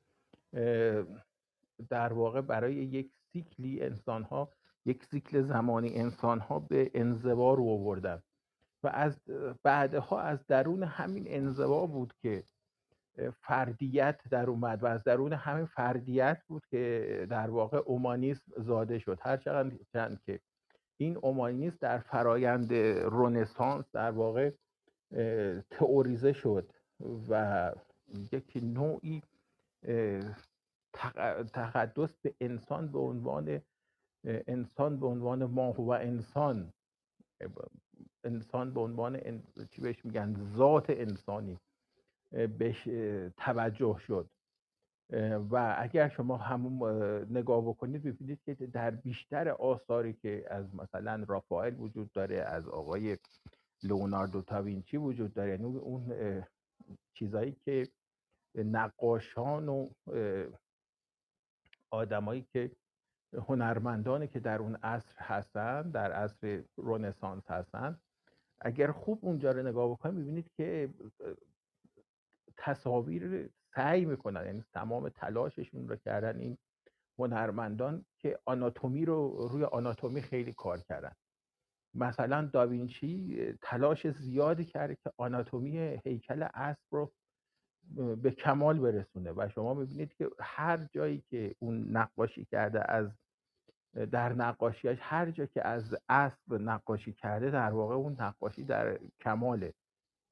[1.88, 4.48] در واقع برای یک سیکلی انسان ها
[4.86, 8.22] یک سیکل زمانی انسان ها به انزوا رو آوردن.
[8.82, 9.20] و از
[9.62, 12.44] بعدها از درون همین انزوا بود که
[13.32, 19.18] فردیت در اومد و از درون همین فردیت بود که در واقع اومانیسم زاده شد.
[19.22, 19.76] هر چقدر
[20.26, 20.40] که
[20.96, 22.72] این اومانیسم در فرایند
[23.04, 24.50] رونسانس در واقع
[25.70, 26.72] تئوریزه شد
[27.28, 27.72] و
[28.32, 29.22] یک نوعی
[31.52, 33.60] تقدس به انسان به عنوان
[34.24, 36.72] انسان به عنوان ما و انسان
[38.24, 41.58] انسان به عنوان چی بهش میگن؟ ذات انسانی
[42.30, 42.88] بهش
[43.36, 44.30] توجه شد.
[45.50, 46.88] و اگر شما همون
[47.30, 53.18] نگاه بکنید ببینید که در بیشتر آثاری که از مثلا رافائل وجود داره از آقای
[53.82, 56.14] لئوناردو تاوینچی وجود داره یعنی اون
[57.14, 57.88] چیزایی که
[58.54, 59.88] نقاشان و
[61.90, 62.70] آدمایی که
[63.48, 67.98] هنرمندانی که در اون عصر هستن در عصر رونسانس هستن
[68.60, 70.94] اگر خوب اونجا رو نگاه بکنید می‌بینید که
[72.56, 76.58] تصاویر سعی می‌کنن یعنی تمام تلاششون رو کردن این
[77.18, 81.12] هنرمندان که آناتومی رو روی آناتومی خیلی کار کردن.
[81.94, 87.12] مثلا داوینچی تلاش زیادی کرده که آناتومی هیکل اسب رو
[88.16, 89.32] به کمال برسونه.
[89.32, 93.08] و شما می‌بینید که هر جایی که اون نقاشی کرده از
[93.94, 99.74] در نقاشیش هر جا که از اسب نقاشی کرده در واقع اون نقاشی در کماله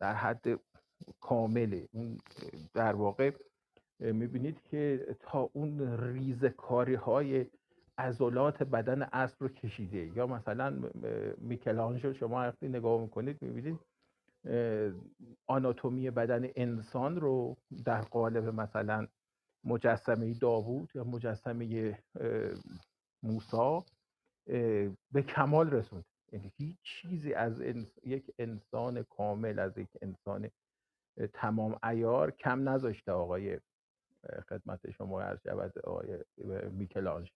[0.01, 0.61] در حد
[1.21, 1.89] کامله.
[1.93, 2.19] اون
[2.75, 3.31] در واقع
[4.01, 7.47] می‌بینید که تا اون ریزکاری های
[7.99, 10.17] عضلات بدن اسب رو کشیده.
[10.17, 10.91] یا مثلا
[11.39, 13.81] میکلانژو شما وقتی نگاه می‌کنید می‌بینید
[15.47, 19.07] آناتومی بدن انسان رو در قالب مثلا
[19.65, 21.99] مجسمه داوود یا مجسمه
[23.23, 23.85] موسا
[25.13, 26.05] به کمال رسوند.
[26.33, 27.61] یعنی هیچ چیزی از
[28.05, 30.51] یک انسان کامل از یک انسان
[31.33, 33.61] تمام ایار کم نذاشته آقای
[34.49, 36.25] خدمت شما عرض شود آقای
[36.71, 37.33] میکلانج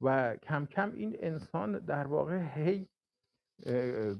[0.00, 2.88] و کم کم این انسان در واقع هی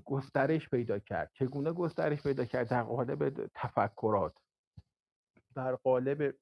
[0.05, 1.31] گسترش پیدا کرد.
[1.35, 4.35] چگونه گسترش پیدا کرد؟ در قالب تفکرات.
[5.55, 6.35] در قالب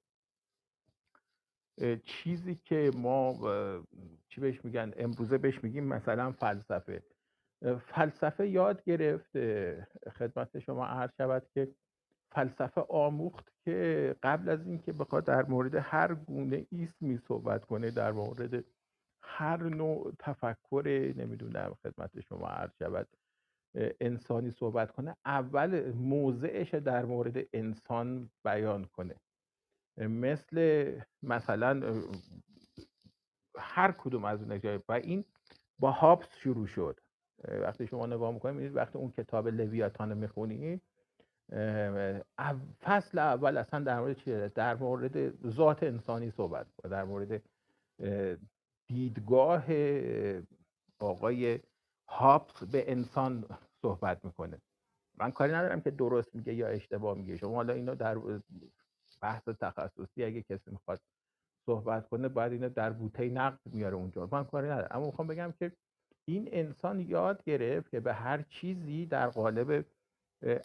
[2.04, 3.34] چیزی که ما
[4.28, 7.02] چی بهش میگن امروزه بهش میگیم مثلا فلسفه.
[7.78, 9.30] فلسفه یاد گرفت
[10.08, 11.68] خدمت شما عرض شود که
[12.32, 18.12] فلسفه آموخت که قبل از اینکه بخواد در مورد هر گونه اسمی صحبت کنه در
[18.12, 18.64] مورد
[19.22, 23.08] هر نوع تفکر نمی‌دونم خدمت شما عرض شود
[24.00, 29.14] انسانی صحبت کنه اول موضعش در مورد انسان بیان کنه.
[30.00, 32.02] مثل مثلا
[33.58, 35.24] هر کدوم از اون جای و این
[35.78, 37.00] با هابس شروع شد.
[37.48, 40.82] وقتی شما نگاه می‌کنید وقتی اون کتاب لویاتان می‌خونید
[42.80, 47.42] فصل اول اصلا در مورد چیه در مورد ذات انسانی صحبت در مورد
[48.86, 49.64] دیدگاه
[50.98, 51.60] آقای
[52.08, 53.44] هابس به انسان
[53.82, 54.58] صحبت می‌کنه.
[55.18, 57.36] من کاری ندارم که درست میگه یا اشتباه میگه.
[57.36, 58.18] شما حالا اینو در
[59.22, 61.00] بحث تخصصی اگه کسی می‌خواد
[61.66, 64.28] صحبت کنه باید اینو در بوته نقد میاره اونجا.
[64.32, 64.88] من کاری ندارم.
[64.90, 65.72] اما می‌خوام بگم که
[66.28, 69.84] این انسان یاد گرفت که به هر چیزی در قالب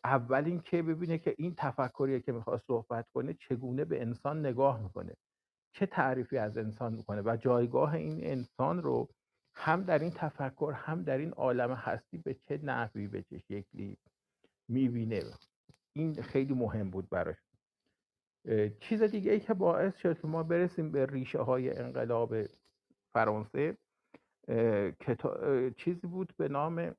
[0.04, 5.14] اول اینکه ببینه که این تفکریه که می‌خواد صحبت کنه چگونه به انسان نگاه می‌کنه.
[5.76, 9.10] چه تعریفی از انسان می‌کنه و جایگاه این انسان رو
[9.56, 13.98] هم در این تفکر هم در این عالم هستی به چه نحوی به چه شکلی
[14.70, 15.24] می‌بینه.
[15.96, 17.38] این خیلی مهم بود براش.
[18.80, 22.36] چیز دیگه ای که باعث شد ما برسیم به ریشه های انقلاب
[23.14, 23.78] فرانسه
[25.78, 26.96] چیزی بود به نام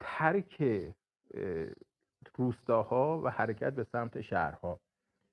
[0.00, 0.62] ترک
[2.36, 4.80] روستاها و حرکت به سمت شهرها.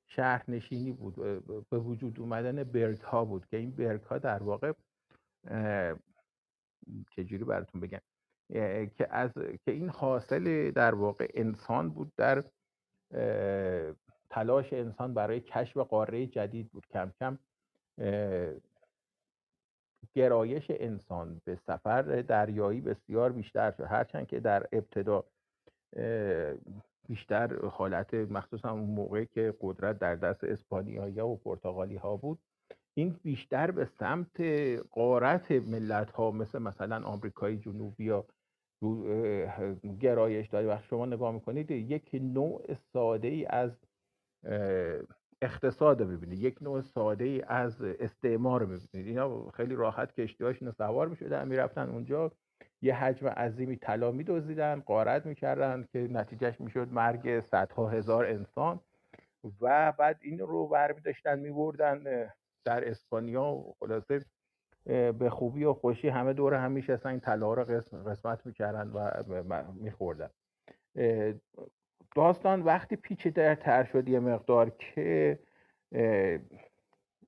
[0.08, 1.16] شهرنشینی بود
[1.70, 4.74] به وجود اومدن برگ ها بود که این برگ ها در واقع
[7.12, 8.00] چجوری براتون بگم
[8.98, 12.44] که از که این حاصل در واقع انسان بود در
[14.30, 16.88] تلاش انسان برای کشف قاره جدید بود.
[16.88, 17.38] کم کم
[20.14, 23.84] گرایش انسان به سفر دریایی بسیار بیشتر شد.
[23.84, 25.24] هرچند که در ابتدا
[27.08, 32.40] بیشتر حالت مخصوصا اون موقع که قدرت در دست اسپانیایی و پرتغالی ها بود
[32.94, 34.42] این بیشتر به سمت
[34.92, 38.26] قارت ملت ها مثل مثلا آمریکای جنوبی یا
[40.00, 43.80] گرایش داره وقتی شما نگاه می‌کنید یک نوع ساده ای از
[45.42, 50.72] اقتصاد رو ببینید یک نوع ساده ای از استعمار رو ببینید اینا خیلی راحت کشتیهاشون
[50.72, 52.32] سوار می‌شدن می‌رفتن اونجا
[52.82, 58.80] یه حجم عظیمی طلا میدزدیدن قارت می‌کردن که نتیجهش می‌شد مرگ صدها هزار انسان.
[59.62, 62.30] و بعد این رو برمی داشتن میبردن
[62.66, 63.64] در اسپانیا.
[63.80, 64.26] خلاصه
[64.86, 67.10] به خوبی و خوشی همه دور هم میشستن.
[67.10, 67.64] این طلا رو
[68.06, 70.30] قسمت می‌کردن و میخوردن.
[72.16, 75.40] داستان وقتی پیچیده تر شد یه مقدار که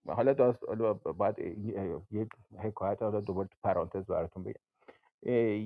[0.08, 0.66] حالا داست
[0.96, 1.40] باید
[2.12, 4.62] یک حکایت حالا دوباره تو پرانتز براتون بگم.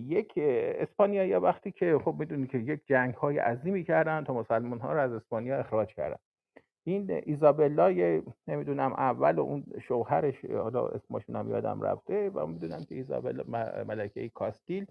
[0.10, 4.94] یک اسپانیا وقتی که خب می‌دونید که یک جنگ های عظیمی کردن تا مسلمان ها
[4.94, 6.20] رو از اسپانیا اخراج کردن.
[6.84, 13.44] این ایزابلا نمی‌دونم اول اون شوهرش حالا اسمشون هم یادم رفته و می‌دونم که ایزابلا
[13.84, 14.86] ملکه کاستیل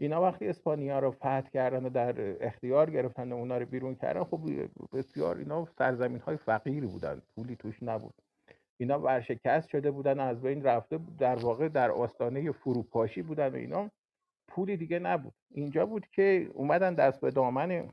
[0.00, 4.24] اینا وقتی اسپانیا رو فتح کردن و در اختیار گرفتن و اونا رو بیرون کردن
[4.24, 4.40] خب
[4.92, 8.14] بسیار اینا سرزمین های فقیری بودن پولی توش نبود.
[8.76, 13.56] اینا ورشکست شده بودن و از بین رفته در واقع در آستانه فروپاشی بودن و
[13.56, 13.90] اینا
[14.48, 15.34] پولی دیگه نبود.
[15.50, 17.88] اینجا بود که اومدن دست به دامن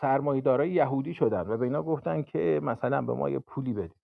[0.00, 3.98] سرمایه‌دارای یهودی شدن و به اینا گفتن که مثلا به ما یه پولی بدید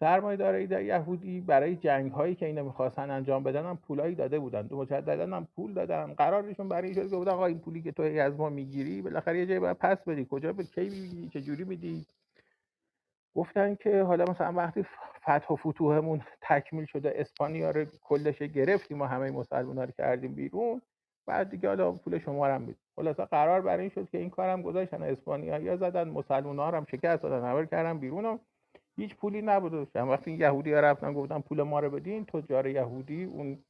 [0.00, 4.62] سرمایه‌دارای یهودی برای جنگ هایی که اینا می‌خواستن انجام بدن هم پولایی داده بودن.
[4.62, 6.14] دو مجددا هم پول دادن.
[6.14, 9.46] قرارشون برای این شد که آقا این پولی که تو از ما می‌گیری بالاخره یه
[9.46, 10.26] جایی باید پس بدی.
[10.30, 12.06] کجا به کی می‌گیری چه جوری میدی؟
[13.34, 14.82] گفتن که حالا مثلا وقتی
[15.22, 20.82] فتح و فتوحمون تکمیل شده اسپانیا رو کلش گرفتیم و همه مسلمان رو کردیم بیرون
[21.26, 24.62] بعد دیگه حالا پول شما رو هم خلاصا قرار بر این شد که این کارم
[24.62, 28.40] گذاشتن اسپانیا یا زدن مسلمان ها هم شکست دادن همه کردن بیرون
[28.96, 29.88] هیچ پولی نبود.
[29.94, 33.64] وقتی یهودی ها رفتن گفتن پول ما رو بدین تجار یهودی اون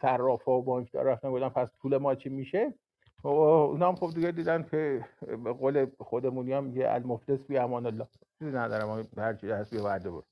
[0.00, 2.74] صرافا و بانکدار رفتن گفتن پس پول ما چی میشه؟
[3.22, 5.04] اونا هم خب دیگه دیدن که
[5.44, 8.06] به قول خودمونی هم یه المفتس بی امان الله.
[8.38, 10.24] چیزی ندارم هر چیزی هست برده بود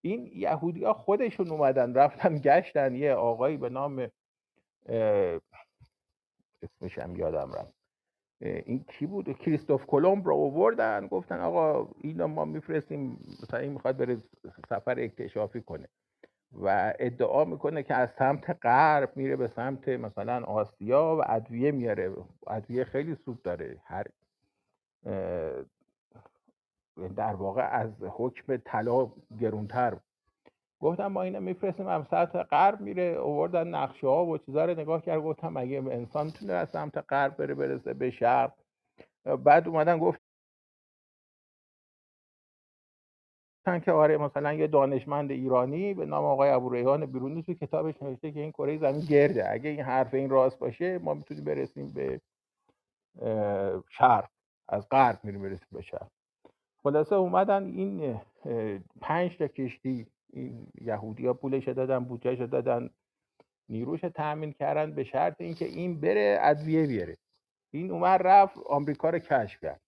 [0.00, 2.94] این یهودی ها خودشون اومدن رفتن گشتن.
[2.94, 4.08] یه آقایی به نام
[6.62, 7.74] اسمش هم یادم رفت.
[8.40, 11.06] این کی بود؟ کریستوف کلمب رو آوردن.
[11.06, 14.16] گفتن آقا اینا ما میفرستیم مثلا این می‌خواد بره
[14.68, 15.88] سفر اکتشافی کنه.
[16.52, 22.14] و ادعا می‌کنه که از سمت غرب میره به سمت مثلا آسیا و ادویه میاره.
[22.46, 23.78] ادویه خیلی سود داره.
[23.84, 24.06] هر
[27.16, 29.96] در واقع از حکم طلا گرونتر
[30.82, 35.02] گفتم ما اینو میفرستیم هم سمت غرب میره آوردن نقشه ها و چیزا رو نگاه
[35.02, 38.52] کرد گفتم اگه انسان می‌تونه از سمت غرب بره برسه به شرق.
[39.44, 40.18] بعد اومدن گفتن
[43.84, 48.32] که آره مثلا یه دانشمند ایرانی به نام آقای ابو ریحان بیرونی تو کتابش نوشته
[48.32, 52.20] که این کره زمین گرده اگه این حرف این راست باشه ما می‌تونیم برسیم به
[53.90, 54.28] شرق.
[54.68, 56.08] از غرب میریم برسیم به شرق.
[56.82, 58.20] خلاصه اومدن این
[59.00, 62.90] پنج تا کشتی این یهودی ها پولش دادن بودجهش دادن
[63.68, 67.16] نیروش تأمین کردن به شرط اینکه این بره ادویه بیاره.
[67.70, 69.80] این اومد رفت آمریکا رو کشف کرد.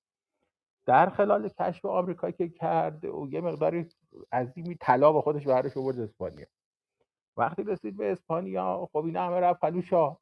[0.86, 3.86] در خلال کشف آمریکا که کرد و یه مقداری
[4.32, 6.46] عظیمی طلا به خودش برش آورد اسپانیا.
[7.36, 10.20] وقتی رسید به اسپانیا خب این همه رفت پلو شاه.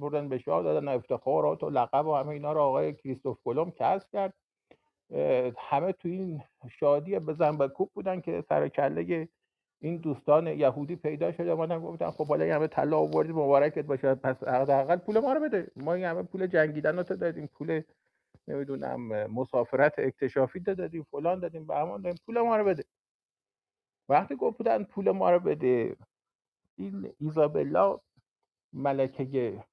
[0.00, 4.08] بردن به شاه دادن افتخارات و لقب و همه اینا رو آقای کریستوف کلم کسب
[4.12, 4.34] کرد.
[5.58, 9.28] همه تو این شادی بزن و کوب بودن که سر کله
[9.82, 14.14] این دوستان یهودی پیدا شده اومدن گفتن خب حالا همه طلا آوردی مبارکت باشه.
[14.14, 15.70] پس حداقل پول ما رو بده.
[15.76, 17.46] ما این همه پول جنگیدن رو دادیم.
[17.46, 17.82] پول
[18.48, 22.18] نمی‌دونم مسافرت اکتشافی دادیم فلان دادیم به همان دادیم.
[22.26, 22.84] پول ما رو بده.
[24.08, 25.96] وقتی گفت بودن پول ما رو بده
[26.78, 28.00] این ایزابلا
[28.72, 29.64] ملکه که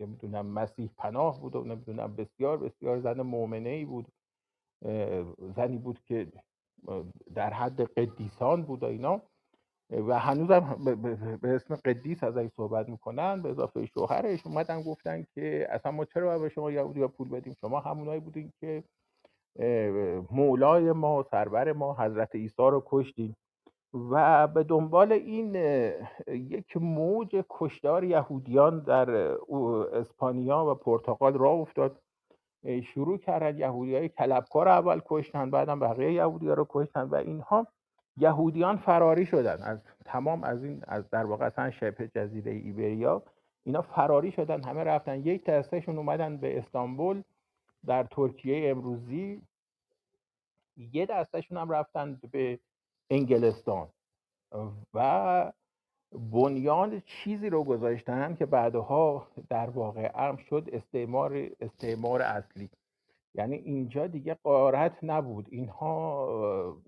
[0.00, 4.12] نمی‌دونم مسیح پناه بود و نمی‌دونم بسیار بسیار زن مؤمنه ای بود
[5.56, 6.32] زنی بود که
[7.34, 9.22] در حد قدیسان بود و اینا.
[9.90, 10.78] و هنوزم
[11.42, 14.46] به اسم قدیس از این صحبت می‌کنن به اضافه شوهرش.
[14.46, 18.52] اومدن گفتن که اصلا ما چرا باید به شما یهودی پول بدیم؟ شما همونایی بودین
[18.60, 18.84] که
[20.30, 23.36] مولای ما سرور ما حضرت عیسی رو کشتیم
[24.10, 25.54] و به دنبال این
[26.28, 29.10] یک موج کشدار یهودیان در
[29.96, 32.00] اسپانیا و پرتغال راه افتاد.
[32.64, 37.66] شروع کردن یهودی های کلبکار اول کشتن بعدم بقیه یهودی ها رو کشتن و اینها
[38.16, 39.62] یهودیان فراری شدن.
[39.62, 43.22] از تمام از این از در واقع اصلا شبه جزیره ایبریا
[43.64, 45.20] اینا فراری شدن همه رفتن.
[45.20, 47.22] یک دستهشون اومدن به استانبول
[47.86, 49.42] در ترکیه امروزی.
[50.76, 52.58] یه دستشون هم رفتن به
[53.10, 53.88] انگلستان.
[54.94, 55.52] و
[56.12, 62.70] بنیان چیزی رو گذاشتن که بعدها در واقع هم شد استعمار استعمار اصلی.
[63.34, 65.48] یعنی اینجا دیگه قارت نبود.
[65.50, 66.82] اینها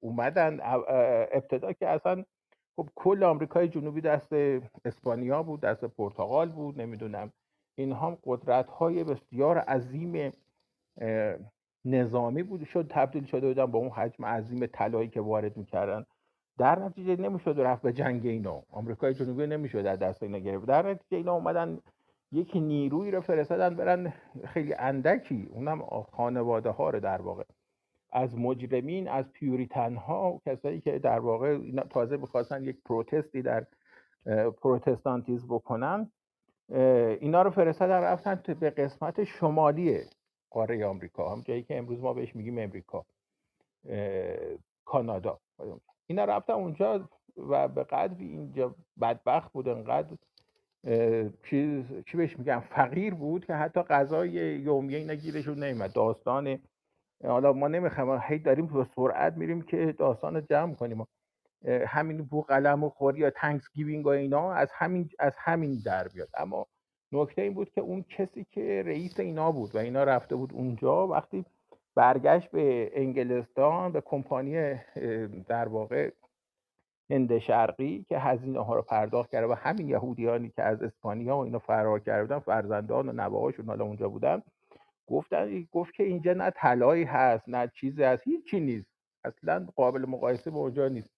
[0.00, 0.60] اومدن
[1.32, 2.24] ابتدا که اصلا
[2.76, 4.32] خب کل آمریکای جنوبی دست
[4.84, 7.32] اسپانیا بود دست پرتغال بود نمی‌دونم.
[7.74, 10.32] اینها هم قدرت های بسیار عظیم
[11.84, 12.64] نظامی بود.
[12.64, 16.06] شد تبدیل شده بودن با اون حجم عظیم طلایی که وارد می‌کردن.
[16.58, 18.62] در نتیجه نمی‌شد رفت به جنگ اینا.
[18.70, 20.66] آمریکای جنوبی نمی‌شد در دست اینا گرفت.
[20.66, 21.78] در نتیجه اینا اومدن
[22.32, 24.12] یک نیروی رو فرستادن برن
[24.44, 25.48] خیلی اندکی.
[25.50, 25.82] اونم
[26.12, 27.44] خانواده ها رو در واقع.
[28.12, 33.66] از مجرمین از پیوریتن ها کسایی که در واقع اینا تازه می‌خواستن یک پروتستی در
[34.62, 36.10] پروتستانتیزم بکنن
[37.20, 40.00] اینا رو فرستادن رفتن به قسمت شمالی
[40.50, 41.32] قاره آمریکا.
[41.32, 43.04] هم جایی که امروز ما بهش میگیم امریکا.
[44.84, 45.38] کانادا.
[46.12, 50.16] اینا رفتن اونجا و به قدری اینجا بدبخت بود انقدر
[51.50, 56.58] چیز چی بهش میگم فقیر بود که حتی غذای یومیه اینا گیرشون داستان
[57.24, 61.06] حالا ما نمی‌خوایم هی داریم به سرعت میریم که داستان جمع کنیم.
[61.86, 66.28] همین بوقلمون خوری یا Thanksgiving و اینا از همین از همین در بیاد.
[66.34, 66.66] اما
[67.12, 71.06] نکته این بود که اون کسی که رئیس اینا بود و اینا رفته بود اونجا
[71.08, 71.44] وقتی
[71.94, 74.80] برگشت به انگلستان به کمپانی
[75.48, 76.10] در واقع
[77.10, 81.40] هند شرقی که هزینه ها رو پرداخت کرده و همین یهودیانی که از اسپانیا و
[81.40, 84.42] اینا فرار کرده بودن فرزندان و نوه‌هاشون حالا اونجا بودن
[85.06, 88.86] گفتن گفت که اینجا نه طلایی هست نه چیزی هست هیچی نیست
[89.24, 91.10] اصلا قابل مقایسه با اونجا نیست.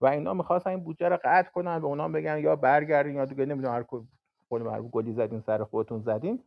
[0.00, 3.46] و اینا می‌خواستن این بودجه رو قطع کنن به اونا بگن یا برگردین یا دیگه
[3.46, 6.44] نمی‌دونم هر معروف گلی زدین سر خودتون زدین.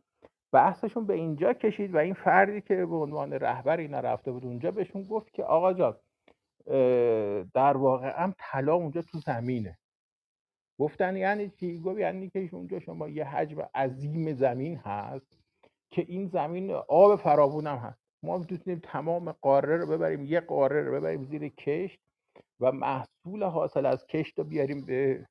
[0.52, 4.70] بحثشون به اینجا کشید و این فردی که به عنوان رهبر اینا رفته بود اونجا
[4.70, 5.96] بهشون گفت که آقا جان
[7.54, 9.78] در واقع هم طلا اونجا تو زمینه.
[10.78, 15.38] گفتن یعنی چی؟ گفت یعنی که اونجا شما یه حجم عظیم زمین هست
[15.90, 18.00] که این زمین آب فراوون هم هست.
[18.22, 22.00] ما می‌تونیم تمام قاره رو ببریم یه قاره رو ببریم زیر کشت
[22.60, 25.26] و محصول حاصل از کشت رو بیاریم به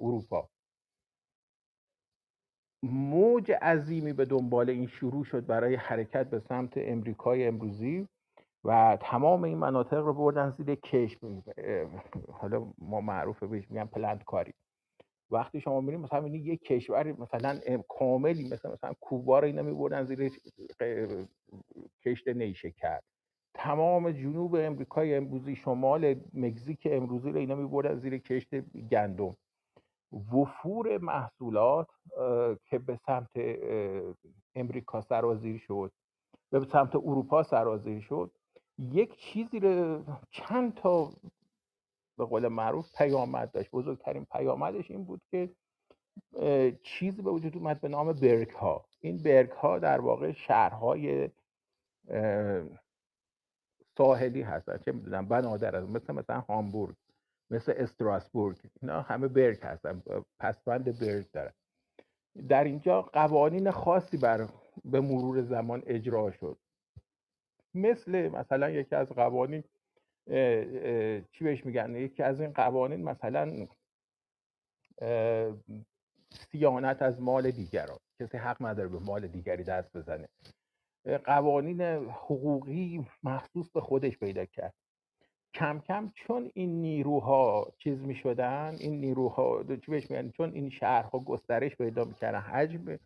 [0.00, 0.48] اروپا.
[2.92, 8.08] موج عظیمی به دنبال این شروع شد برای حرکت به سمت امریکای امروزی
[8.64, 11.18] و تمام این مناطق رو بردن زیر کش.
[12.32, 14.54] حالا ما معروف بهش میگن پلنت کاری.
[15.30, 20.04] وقتی شما میریم مثلا می‌بینید یک کشور مثلا کاملی مثلا مثلا کوبا رو اینا میبردن
[20.04, 20.30] زیر
[22.04, 23.00] کشت نیشکر.
[23.54, 28.54] تمام جنوب امریکای امروزی شمال مکزیک امروزی رو اینا میبردن زیر کشت
[28.90, 29.36] گندم.
[30.32, 31.88] وفور محصولات
[32.64, 33.30] که به سمت
[34.54, 35.92] امریکا سرازیر شد
[36.50, 38.30] به سمت اروپا سرازیر شد
[38.78, 41.10] یک چیزی رو چند تا
[42.18, 43.70] به قول معروف پیامد داشت.
[43.70, 45.50] بزرگترین پیامدش این بود که
[46.82, 51.30] چیزی به وجود اومد به نام برگ ها این برگ ها در واقع شهرهای
[53.96, 54.78] ساحلی هستن.
[54.78, 56.96] چه می‌دونم بنادر مثل مثلا هامبورگ.
[57.50, 58.58] مثل استراسبورگ.
[58.82, 60.02] اینا همه برگ هستن.
[60.40, 61.52] پسوند برگ دارن.
[62.48, 64.48] در اینجا قوانین خاصی بر
[64.84, 66.58] به مرور زمان اجرا شد.
[67.74, 69.64] مثل مثلا یکی از قوانین
[71.32, 73.66] چی بهش میگن؟ یکی از این قوانین مثلا
[76.30, 77.98] سیانت از مال دیگران.
[78.20, 80.28] کسی حق نداره به مال دیگری دست بزنه.
[81.24, 81.80] قوانین
[82.10, 84.74] حقوقی مخصوص به خودش پیدا کرد.
[85.54, 90.70] کم کم چون این نیروها چیز می شدن این نیروها چی بهش میگن؟ چون این
[90.70, 92.98] شهرها گسترش پیدا می‌کردن حجم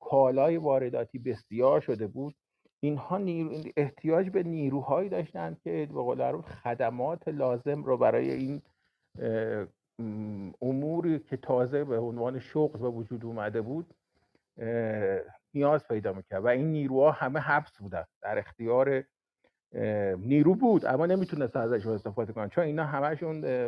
[0.00, 2.34] کالای وارداتی بسیار شده بود.
[2.80, 8.62] اینها نیرو احتیاج به نیروهایی داشتند که به قول خدمات لازم رو برای این
[10.62, 13.94] اموری که تازه به عنوان شغل به وجود اومده بود
[15.54, 16.44] نیاز پیدا می‌کرد.
[16.44, 19.04] و این نیروها همه حبس بودن در اختیار
[20.18, 23.66] نیرو بود اما نمی‌تونست ازش استفاده کنن چون اینا همشون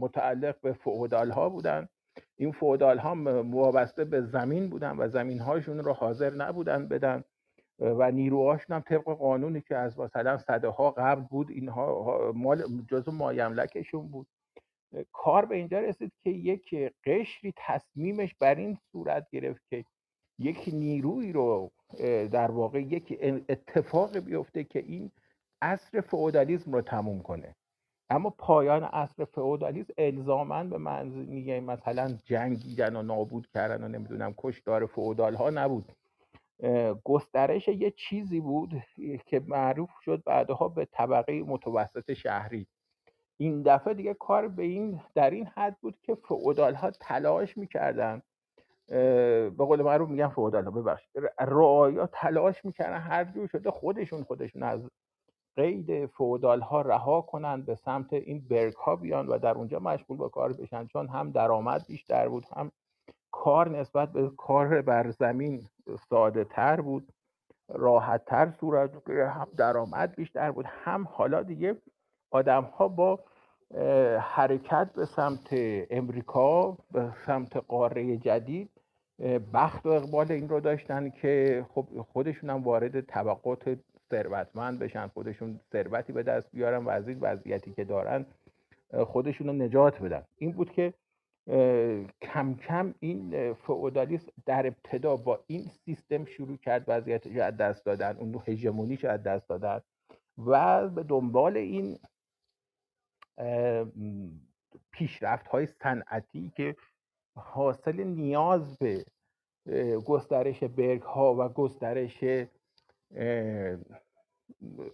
[0.00, 1.88] متعلق به فعودال ها بودن.
[2.36, 3.14] این فعودال ها
[3.44, 7.24] وابسته به زمین بودن و زمین هاشون رو حاضر نبودن بدن.
[7.78, 13.12] و نیروهاشون هم طبق قانونی که از مثلا صده ها قبل بود اینها مال جزو
[13.12, 14.26] مایملکشون بود.
[15.12, 16.74] کار به اینجا رسید که یک
[17.04, 19.84] قشری تصمیمش بر این صورت گرفت که
[20.38, 21.72] یک نیروی رو
[22.32, 23.18] در واقع یک
[23.48, 25.10] اتفاق بیفته که این
[25.64, 27.54] عصر فئودالیسم رو تموم کنه.
[28.10, 34.86] اما پایان عصر فئودالیسم الزاما به معنی مثلا جنگیدن و نابود کردن و نمی‌دونم کشتار
[34.86, 35.92] فئودال ها نبود
[37.04, 38.82] گسترش یه چیزی بود
[39.26, 42.66] که معروف شد بعدها به طبقه متوسط شهری.
[43.36, 48.22] این دفعه دیگه کار به این در این حد بود که فعودال ها تلاش می‌کردن
[48.86, 54.62] به قول معروف میگن فعودال ها ببخشید رعایا تلاش می‌کردن هر جور شده خودشون خودشون
[54.62, 54.90] از
[55.56, 60.18] قید فعودال ها رها کنن به سمت این برگ ها بیان و در اونجا مشغول
[60.18, 60.86] به کار بشن.
[60.86, 62.70] چون هم درآمد بیشتر بود هم
[63.30, 65.62] کار نسبت به کار بر زمین
[66.10, 67.12] ساده تر بود
[67.68, 70.66] راحت تر صورت هم درآمد بیشتر بود.
[70.68, 71.76] هم حالا دیگه
[72.30, 73.20] آدم ها با
[74.20, 75.48] حرکت به سمت
[75.90, 78.70] امریکا به سمت قاره جدید
[79.54, 83.78] بخت و اقبال این رو داشتن که خب خودشون هم وارد طبقات
[84.14, 88.26] ثروتمند بشن خودشون ثروتی به دست بیارن و از این وضعیتی که دارن
[89.06, 90.22] خودشون رو نجات بدن.
[90.38, 90.94] این بود که
[92.22, 98.16] کم کم این فئودالیسم در ابتدا با این سیستم شروع کرد وضعیتش از دست دادن
[98.16, 99.80] اون هژمونیش از دست دادن
[100.46, 101.98] و به دنبال این
[104.90, 106.76] پیشرفت های صنعتی که
[107.36, 109.04] حاصل نیاز به
[110.06, 112.24] گسترش برگ ها و گسترش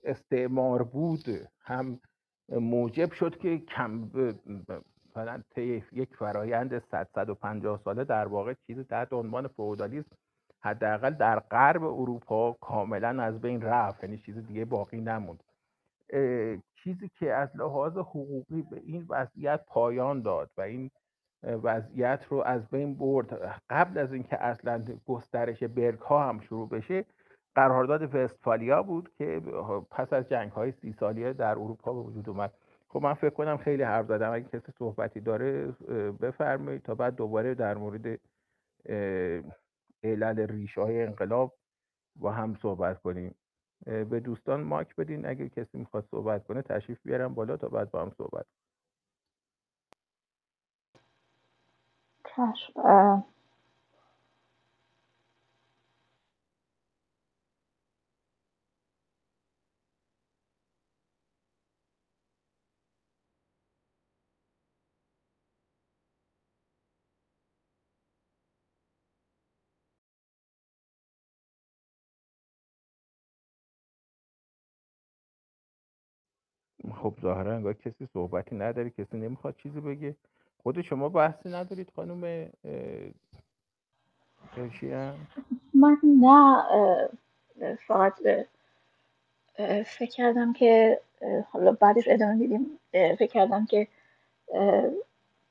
[0.05, 1.25] استعمار بود
[1.61, 2.01] هم
[2.49, 4.11] موجب شد که کم
[5.11, 5.43] مثلا
[5.93, 10.17] یک فرایند 100 150 ساله در واقع چیزی تحت عنوان فئودالیسم
[10.63, 15.43] حداقل در غرب اروپا کاملا از بین رفت یعنی چیز دیگه باقی نموند.
[16.75, 20.91] چیزی که از لحاظ حقوقی به این وضعیت پایان داد و این
[21.43, 27.05] وضعیت رو از بین برد قبل از اینکه اصلا گسترش برگ ها هم شروع بشه
[27.61, 29.41] قرارداد وستفالیا بود که
[29.91, 32.53] پس از جنگ های سی سالیه در اروپا به وجود اومد.
[32.89, 34.33] خب من فکر کنم خیلی حرف زدم.
[34.33, 35.67] اگه کسی صحبتی داره
[36.21, 38.21] بفرمایید تا بعد دوباره در مورد
[40.05, 41.57] علل ریشه های انقلاب
[42.17, 43.35] با هم صحبت کنیم.
[43.85, 45.27] به دوستان ماک بدین.
[45.27, 48.47] اگه کسی می‌خواد صحبت کنه تشریف بیارم بالا تا بعد با هم صحبت
[52.25, 52.73] چشم.
[77.03, 80.15] خب ظاهرا انگار کسی صحبتی نداره کسی نمی‌خواد چیزی بگه.
[80.63, 82.51] خود شما بحثی ندارید خانم
[85.75, 86.63] من نه
[87.87, 88.15] فقط
[89.87, 91.01] فکر کردم که
[91.51, 92.67] حالا بعدش ادامه میدیم.
[92.93, 93.87] فکر کردم که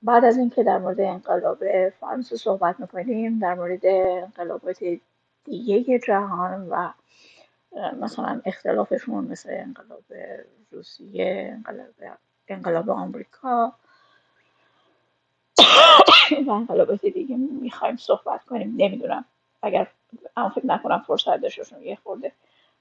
[0.04, 4.84] بعد از اینکه در مورد انقلاب فرانسه صحبت می‌کنیم در مورد انقلابات
[5.46, 6.90] دیگه جهان و
[7.74, 10.04] مثلا اختلافشون مثل انقلاب
[10.72, 11.94] روسیه انقلاب,
[12.48, 13.74] انقلاب آمریکا
[16.48, 19.26] و انقلابات دیگه می‌خوایم صحبت کنیم نمی‌دونم.
[19.62, 19.88] اگر
[20.38, 22.32] اما فکر نکنم فرصت داشته یه خورده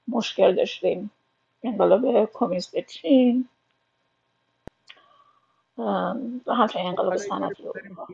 [0.07, 1.11] مشکل داشتیم.
[1.63, 3.49] انقلاب کمیست چین.
[6.47, 8.07] همچنین انقلاب صنعتی اروپا.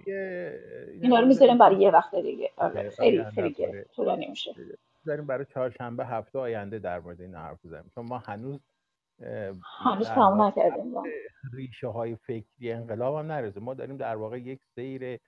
[1.02, 2.52] اینا رو می‌ذاریم برای یه وقت دیگه.
[2.58, 4.56] آره خیلی خیلی طولانی میشه.
[5.06, 7.92] داریم برای چهارشنبه هفته آینده در مورد این حرف بزنیم.
[7.96, 8.60] چون ما هنوز
[9.84, 10.94] هنوز تمام نکردیم
[11.54, 15.20] ریشه های فکری انقلاب هم ما داریم در واقع یک سیر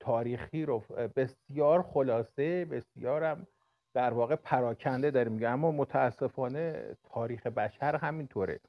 [0.00, 0.84] تاریخی رو
[1.16, 3.46] بسیار خلاصه بسیارم
[3.94, 5.32] در واقع پراکنده داریم.
[5.32, 8.60] میگه اما متاسفانه تاریخ بشر همینطوره.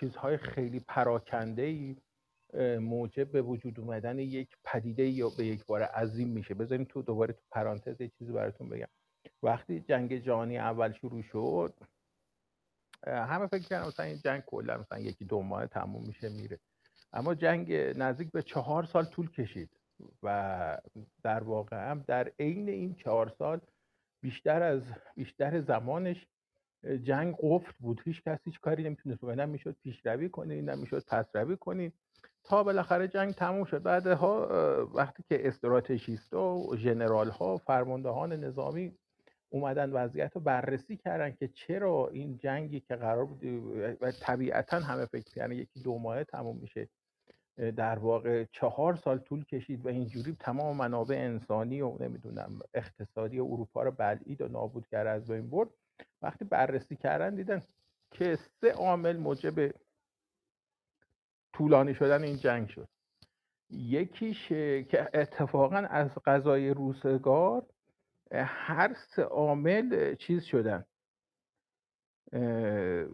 [0.00, 1.96] چیزهای خیلی پراکنده ای
[2.80, 6.54] موجب به وجود اومدن یک پدیده یا به یک بار عظیم میشه.
[6.54, 8.88] بذاریم تو دوباره تو پرانتز یه چیزی براتون بگم.
[9.42, 11.74] وقتی جنگ جهانی اول شروع شد
[13.06, 16.58] همه فکر کردن مثلا این جنگ کلا مثلا یکی دو ماه تموم میشه میره.
[17.12, 19.70] اما جنگ نزدیک به چهار سال طول کشید
[20.22, 20.78] و
[21.22, 23.60] در واقع هم در عین این چهار سال
[24.22, 24.82] بیشتر از
[25.14, 26.26] بیشتر زمانش
[27.02, 28.02] جنگ قفل بود.
[28.04, 29.44] هیچ کسی هیچ کاری نمی‌تونست بکنه.
[29.44, 31.94] می‌شد پیشروی کنید نمی‌شد پسروی کنید
[32.44, 33.82] تا بالاخره جنگ تموم شد.
[33.82, 34.48] بعدها
[34.94, 38.98] وقتی که استراتژیست و ژنرال ها فرماندهان نظامی
[39.52, 43.44] اومدن وضعیت رو بررسی کردن که چرا این جنگی که قرار بود
[44.00, 46.88] و طبیعتا همه فکر کردن یکی دو ماه تموم میشه.
[47.76, 53.82] در واقع چهار سال طول کشید و اینجوری تمام منابع انسانی و نمی‌دونم اقتصادی اروپا
[53.82, 55.68] رو بلعید و نابود کرد از بین برد.
[56.22, 57.62] وقتی بررسی کردن دیدن
[58.10, 59.72] که سه عامل موجب
[61.52, 62.88] طولانی شدن این جنگ شد.
[63.70, 64.48] یکیش
[64.88, 67.66] که اتفاقا از غذای روزگار
[68.34, 70.84] هر سه عامل چیز شدن.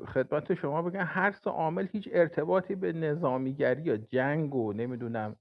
[0.06, 5.36] خدمت شما بگم هر سه عامل هیچ ارتباطی به نظامیگری یا جنگ و نمی‌دونم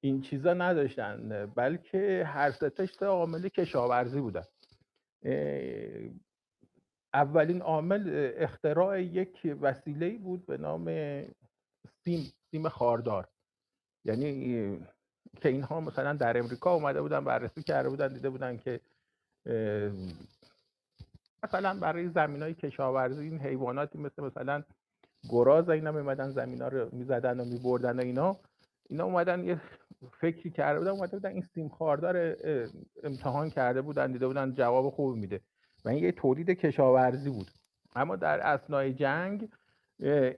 [0.00, 1.46] این چیزا نداشتن.
[1.46, 4.44] بلکه هر سه عامل کشاورزی بودن.
[7.14, 10.84] اولین عامل اختراع یک وسیله بود به نام
[12.04, 13.28] سیم سیم خاردار.
[14.04, 14.86] یعنی
[15.40, 18.80] که اینها مثلا در امریکا اومده بودن بررسی کرده بودن دیده بودن که
[21.44, 24.62] مثلا برای زمین های کشاورزی این حیواناتی مثل مثلا
[25.28, 28.36] گراز اینا میمدن زمین ها رو می‌زدن و میبردن و اینا.
[28.88, 29.60] اینا اومدن یه
[30.20, 32.36] فکری کرده بودن اومده بودن این سیم خاردار
[33.02, 35.40] امتحان کرده بودن دیده بودن جواب خوب میده.
[35.84, 37.50] و این یه تولید کشاورزی بود.
[37.96, 39.48] اما در اسنای جنگ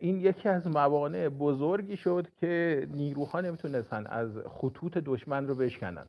[0.00, 6.06] این یکی از موانع بزرگی شد که نیروها نمی‌تونستن از خطوط دشمن رو بشکنن.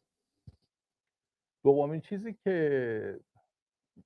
[1.65, 3.19] دومین چیزی که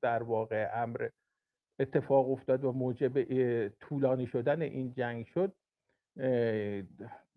[0.01, 1.09] در واقع امر
[1.79, 3.13] اتفاق افتاد و موجب
[3.67, 5.55] طولانی شدن این جنگ شد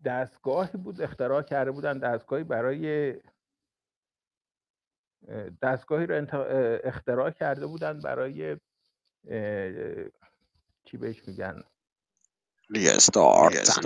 [0.05, 3.13] دستگاهی بود اختراع کرده بودن دستگاهی برای
[5.61, 6.27] دستگاهی رو
[6.83, 8.57] اختراع کرده بودن برای
[10.85, 11.63] چی بهش میگن؟
[12.75, 13.79] Restart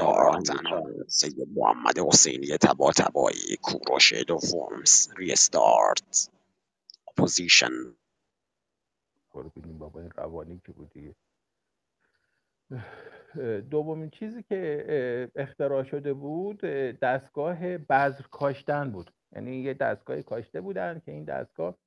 [1.08, 4.70] سید محمد حسینی طباطبایی کوروش دوم
[5.18, 6.30] Restart
[7.08, 7.72] opposition
[9.34, 11.16] برو ببینیم بابا این روانی که بود دیگه
[13.70, 16.60] دومین چیزی که اختراع شده بود
[17.02, 19.12] دستگاه بذر کاشتن بود.
[19.36, 21.78] یعنی یه دستگاه کاشته بودن که این دستگاه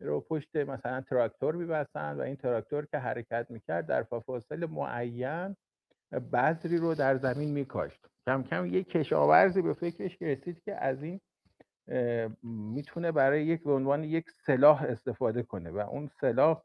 [0.00, 5.56] رو پشت مثلا تراکتور میبستن و این تراکتور که حرکت می‌کرد در فاصله معین
[6.12, 8.06] بذری رو در زمین میکاشت.
[8.26, 11.20] کم کم یک کشاورزی به فکرش رسید که از این
[12.42, 16.62] می‌تونه برای یک به عنوان یک سلاح استفاده کنه و اون سلاح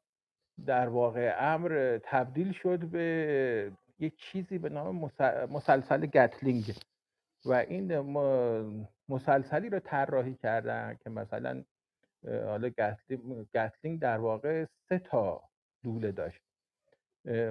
[0.65, 5.11] در واقع امر تبدیل شد به یک چیزی به نام
[5.49, 6.73] مسلسل گتلینگ.
[7.45, 7.99] و این
[9.09, 11.63] مسلسلی رو طراحی کردن که مثلا
[12.25, 12.69] حالا
[13.53, 15.43] گتلینگ در واقع سه تا
[15.83, 16.41] لوله داشت.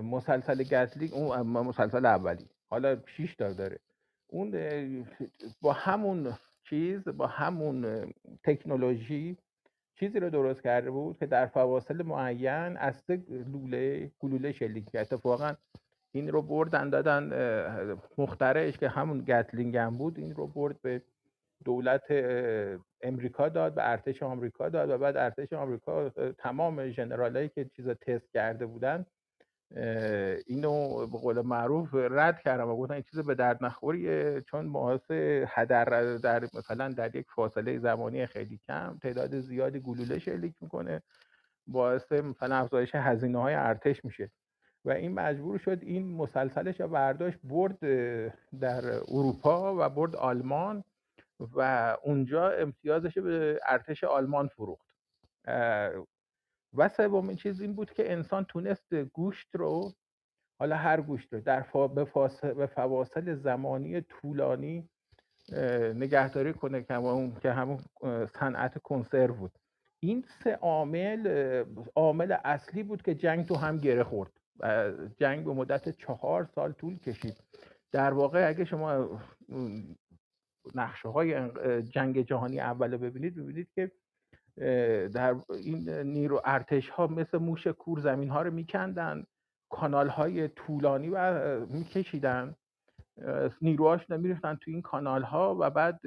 [0.02, 2.46] مسلسل گتلینگ اون مسلسل اولی.
[2.70, 3.78] حالا 6 تا داره.
[4.28, 4.54] اون
[5.60, 6.32] با همون
[6.64, 8.12] چیز با همون
[8.44, 9.36] تکنولوژی
[9.94, 15.12] چیزی رو درست کرده بود که در فواصل معین از سه لوله گلوله شلیک کرد
[15.12, 15.54] اتفاقا
[16.12, 17.30] این رو بردن دادن
[18.18, 21.02] مخترعش که همون گتلینگ هم بود این رو برد به
[21.64, 22.02] دولت
[23.00, 26.08] امریکا داد به ارتش آمریکا داد و بعد ارتش آمریکا
[26.38, 29.06] تمام ژنرالایی که چیزا تست کرده بودن
[30.46, 35.10] اینو به قول معروف رد کردم و گفتن این چیز به درد نخوریه چون باعث
[35.46, 41.02] هدر در مثلا در یک فاصله زمانی خیلی کم تعداد زیادی گلوله شلیک می‌کنه
[41.66, 44.30] باعث مثلا افزایش هزینه های ارتش میشه.
[44.84, 47.78] و این مجبور شد این مسلسلش برداشت برد
[48.60, 50.84] در اروپا و برد آلمان
[51.40, 54.86] و اونجا امتیازش به ارتش آلمان فروخت.
[56.74, 59.92] و سومین چیز این بود که انسان تونست گوشت رو
[60.60, 62.06] حالا هر گوشت رو در فا به,
[62.42, 64.88] به فواصل زمانی طولانی
[65.94, 67.78] نگهداری کنه که همون که همون
[68.26, 69.58] صنعت کنسرو بود.
[70.02, 71.64] این سه عامل
[71.96, 74.32] عامل اصلی بود که جنگ تو هم گره خورد.
[74.60, 77.44] و جنگ به مدت چهار سال طول کشید.
[77.92, 79.20] در واقع اگه شما
[80.74, 81.50] نقشه های
[81.82, 83.92] جنگ جهانی اول ببینید ببینید که
[85.12, 89.24] در این نیرو ارتش ها مثل موش کور زمین ها رو میکندن
[89.68, 92.54] کانال های طولانی و میکشیدن.
[93.62, 96.00] نیروهاش نمی‌رفتن تو این کانال ها و بعد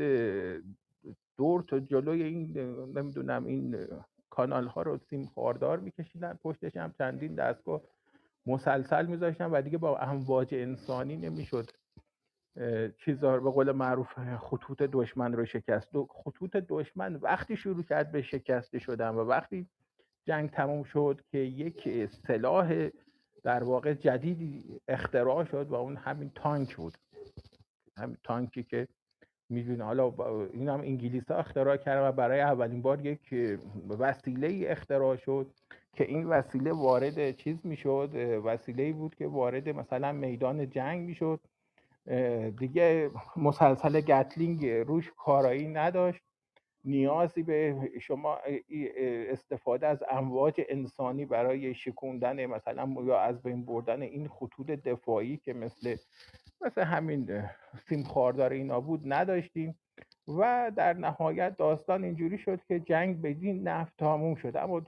[1.37, 2.57] دور تا جلوی این
[2.95, 3.87] نمی‌دونم این
[4.29, 6.39] کانال ها رو سیم خاردار میکشیدن.
[6.43, 7.81] پشتش هم چندین دستگاه
[8.45, 11.69] مسلسل میذاشتن و دیگه با امواج انسانی نمی‌شد.
[13.05, 15.89] چیزا به قول معروف خطوط دشمن رو شکست.
[16.09, 19.67] خطوط دشمن وقتی شروع کرد به شکسته شدن و وقتی
[20.27, 22.89] جنگ تموم شد که یک سلاح
[23.43, 26.93] در واقع جدیدی اختراع شد و اون همین تانک بود.
[27.97, 28.87] همین تانکی که
[29.49, 30.13] می‌دونه حالا
[30.53, 33.35] این هم انگلیس ها اختراع کردن و برای اولین بار یک
[33.89, 35.47] وسیله اختراع شد
[35.93, 41.39] که این وسیله وارد چیز می‌شد وسیله بود که وارد مثلا میدان جنگ می‌شد.
[42.59, 46.21] دیگه مسلسل گتلینگ روش کارایی نداشت.
[46.85, 48.39] نیازی به شما
[49.29, 55.53] استفاده از امواج انسانی برای شکوندن مثلا یا از بین بردن این خطوط دفاعی که
[55.53, 55.95] مثل
[56.61, 57.43] مثل همین
[57.89, 59.79] سیم خاردار اینا بود نداشتیم.
[60.27, 64.57] و در نهایت داستان اینجوری شد که جنگ بدین نفت تموم شد.
[64.57, 64.81] اما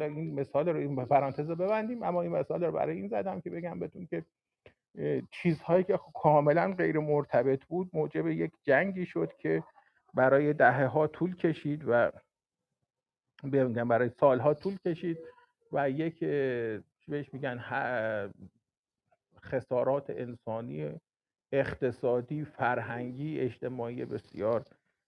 [0.00, 2.02] این مثال رو این پرانتز ببندیم.
[2.02, 4.24] اما این مثال رو برای این زدم که بگم بهتون که
[5.30, 9.62] چیزهایی که کاملا غیر مرتبط بود موجب یک جنگی شد که
[10.14, 12.10] برای دهه ها طول کشید و
[13.52, 15.18] بگم برای سالها طول کشید
[15.72, 16.18] و یک
[17.08, 17.58] بهش میگن
[19.42, 21.00] خسارات انسانی
[21.52, 24.64] اقتصادی فرهنگی اجتماعی بسیار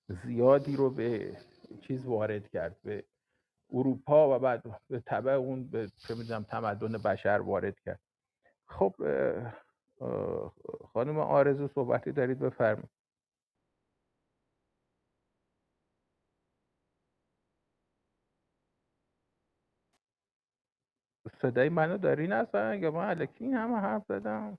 [0.09, 1.37] زیادی رو به
[1.80, 3.05] چیز وارد کرد به
[3.72, 8.01] اروپا و بعد به طبع اون به چه می‌دونم تمدن بشر وارد کرد.
[8.66, 8.95] خب
[10.95, 12.91] خانم آرزو صحبتی دارید بفرمایید.
[21.43, 24.59] صدای منو دارین اصلا یا من علکی این همه حرف زدم؟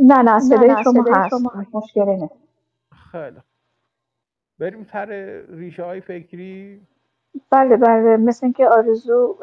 [0.00, 1.34] نه نه صدای شما هست.
[1.74, 2.34] مشکلی نیست
[3.12, 3.40] خیلی.
[4.60, 5.06] بریم سر
[5.48, 6.86] ریشه های فکری؟
[7.52, 9.38] بله بله مثل اینکه آرزو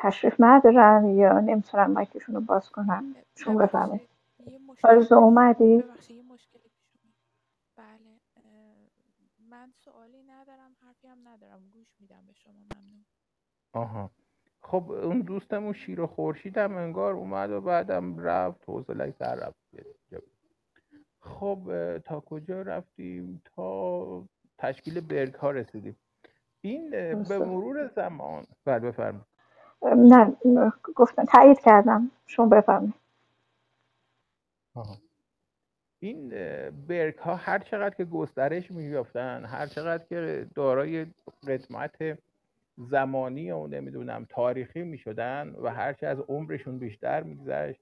[0.00, 4.08] تشریف ندارن یا نمی‌تونن مایکشون رو باز کنن؟ شما بفرمایید.
[4.84, 5.84] آرزو اومدی؟
[7.76, 8.20] بله
[9.50, 11.68] من سوالی ندارم حرفی هم ندارم.
[11.72, 13.04] گوش میدم به شما ممنون.
[13.72, 14.10] آها.
[14.60, 19.58] خب اون دوستمون شیر و خورشید هم انگار اومد و بعدم رفت حوصله سر رفت.
[21.20, 21.58] خب
[21.98, 24.28] تا کجا رفتیم؟ تا
[24.58, 25.96] تشکیل برگ ها رسیدیم.
[26.60, 28.46] این به مرور زمان.
[28.64, 29.26] بله بفرمایید.
[29.82, 30.32] نه
[30.94, 32.10] گفتم تایید کردم.
[32.26, 32.94] شما بفرمایید.
[36.00, 36.28] این
[36.88, 41.06] برگ ها هر چقدر که گسترش میافتن هر چقدر که دارای
[41.46, 42.18] قدمت
[42.76, 47.80] زمانی و نمی‌دونم تاریخی می‌شدن و هرچه از عمرشون بیشتر میگذشت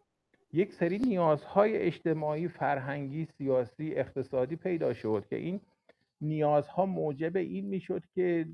[0.52, 5.60] یک سری نیازهای اجتماعی فرهنگی سیاسی اقتصادی پیدا شد که این
[6.20, 8.46] نیازها موجب این می‌شد که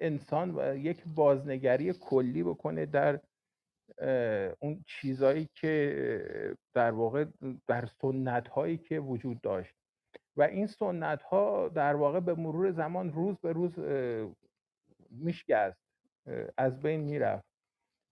[0.00, 3.20] انسان یک بازنگری کلی بکنه در
[4.60, 7.24] اون چیزایی که در واقع
[7.66, 9.74] در سنت هایی که وجود داشت.
[10.36, 13.72] و این سنت ها در واقع به مرور زمان روز به روز
[15.10, 15.78] میشگست
[16.56, 17.44] از بین می‌رفت.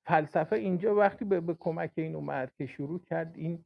[0.06, 3.64] فلسفه اینجا وقتی به, به کمک این اومد که شروع کرد این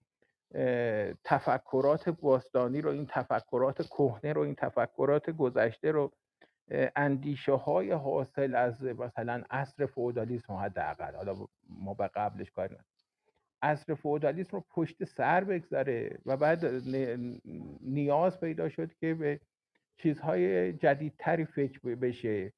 [1.24, 6.12] تفکرات باستانی رو این تفکرات کهنه رو این تفکرات گذشته رو
[6.96, 11.34] اندیشه های حاصل از مثلا عصر فودالیسم حداقل حالا
[11.68, 12.84] ما به قبلش کار نداریم.
[13.62, 16.64] عصر فودالیسم رو پشت سر بگذاره و بعد
[17.80, 19.40] نیاز پیدا شد که به
[19.96, 22.52] چیزهای جدیدتری فکر بشه.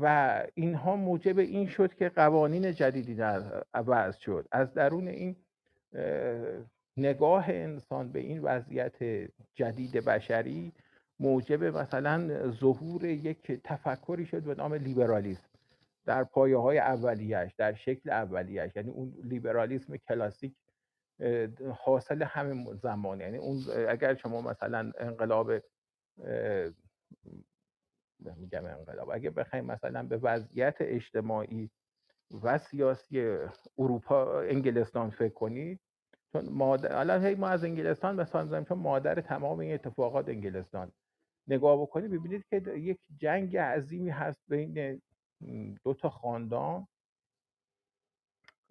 [0.00, 3.14] و اینها موجب این شد که قوانین جدیدی
[3.74, 4.48] وضع شد.
[4.52, 5.36] از درون این
[6.96, 8.96] نگاه انسان به این وضعیت
[9.54, 10.72] جدید بشری
[11.20, 15.48] موجب مثلا ظهور یک تفکری شد به نام لیبرالیسم
[16.04, 20.54] در پایه های اولیش در شکل اولیش یعنی اون لیبرالیسم کلاسیک
[21.84, 25.52] حاصل همین زمان یعنی اون اگر شما مثلا انقلاب
[28.36, 31.70] میگم انقلاب اگه بخوایم مثلا به وضعیت اجتماعی
[32.42, 33.38] و سیاسی
[33.78, 35.80] اروپا انگلستان فکر کنید
[36.32, 40.92] چون مادر الان ما از انگلستان مثال می‌زنیم چون مادر تمام این اتفاقات انگلستان.
[41.48, 45.02] نگاه بکنید ببینید که یک جنگ عظیمی هست بین
[45.84, 46.86] دو تا خاندان.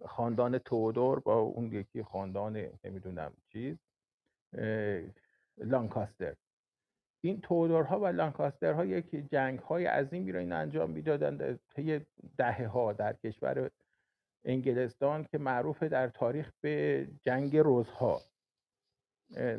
[0.06, 3.78] خاندان تودور با اون یکی خاندان نمی‌دونم چیز
[5.58, 6.36] لانکاستر.
[7.22, 12.06] این تودورها و لانکاسترها یک جنگ های عظیمی را این انجام می‌دادند طی
[12.38, 13.72] دهه ها در کشور
[14.46, 18.22] انگلستان که معروف در تاریخ به جنگ روزها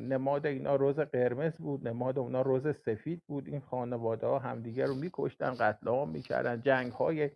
[0.00, 3.48] نماد اینا روز قرمز بود نماد اونا روز سفید بود.
[3.48, 6.60] این خانواده ها همدیگه رو میکشتن قتل عام می‌کردن.
[6.60, 7.30] جنگ های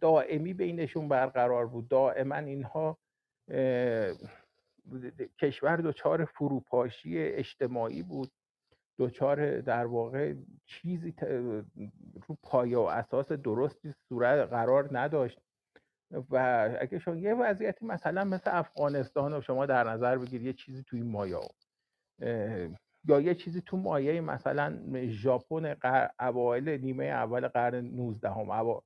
[0.00, 1.88] دائمی بینشون برقرار بود.
[1.88, 2.98] دائما اینها
[5.38, 8.30] کشور دچار فروپاشی اجتماعی بود.
[8.98, 10.34] دچار در واقع
[10.66, 11.14] چیزی
[12.28, 15.40] رو پایه و اساس درستی صورت قرار نداشت.
[16.30, 20.82] و اگه شما یه وضعیتی مثلا مثل افغانستان رو شما در نظر بگیرید یه چیزی
[20.82, 21.40] توی مایا
[23.04, 25.76] یا یه چیزی تو مایه مثلا ژاپن
[26.20, 28.80] اوایل نیمه اول قرن 19 هم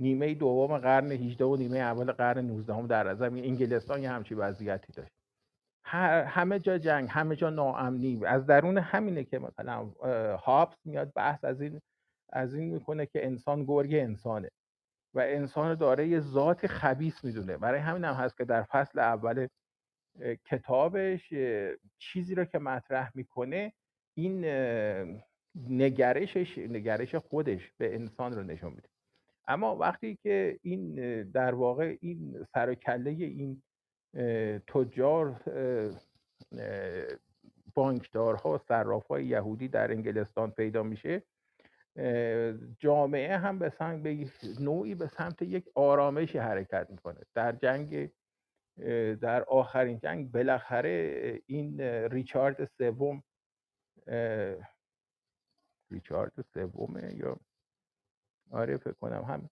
[0.00, 4.34] نیمه دوم قرن 18 و نیمه اول قرن 19 هم در نظر انگلستان یه همچی
[4.34, 5.12] وضعیتی داشت.
[5.84, 8.26] همه جا جنگ همه جا ناامنی.
[8.26, 9.84] از درون همینه که مثلا
[10.36, 11.80] هابس میاد بحث از این
[12.32, 14.50] از این می‌کنه که انسان گرگ انسانه.
[15.14, 17.56] و انسان داره یه ذات خبیس می‌دونه.
[17.56, 19.46] برای همین هم هست که در فصل اول
[20.44, 21.34] کتابش
[21.98, 23.72] چیزی رو که مطرح می‌کنه
[24.14, 24.44] این
[25.68, 28.88] نگرشش نگرش خودش به انسان رو نشون میده.
[29.48, 33.62] اما وقتی که این در واقع این سر کله این
[34.66, 35.40] تجار
[37.74, 41.22] بانکدارها صرافهای یهودی در انگلستان پیدا میشه
[42.78, 44.06] جامعه هم به سمت
[44.60, 47.20] نوعی به سمت یک آرامشی حرکت می‌کنه.
[47.34, 48.10] در جنگ
[49.20, 53.22] در آخرین جنگ بالاخره این ریچارد سوم
[55.92, 57.36] ریچارد سومه یا
[58.50, 59.50] آره فکر کنم هم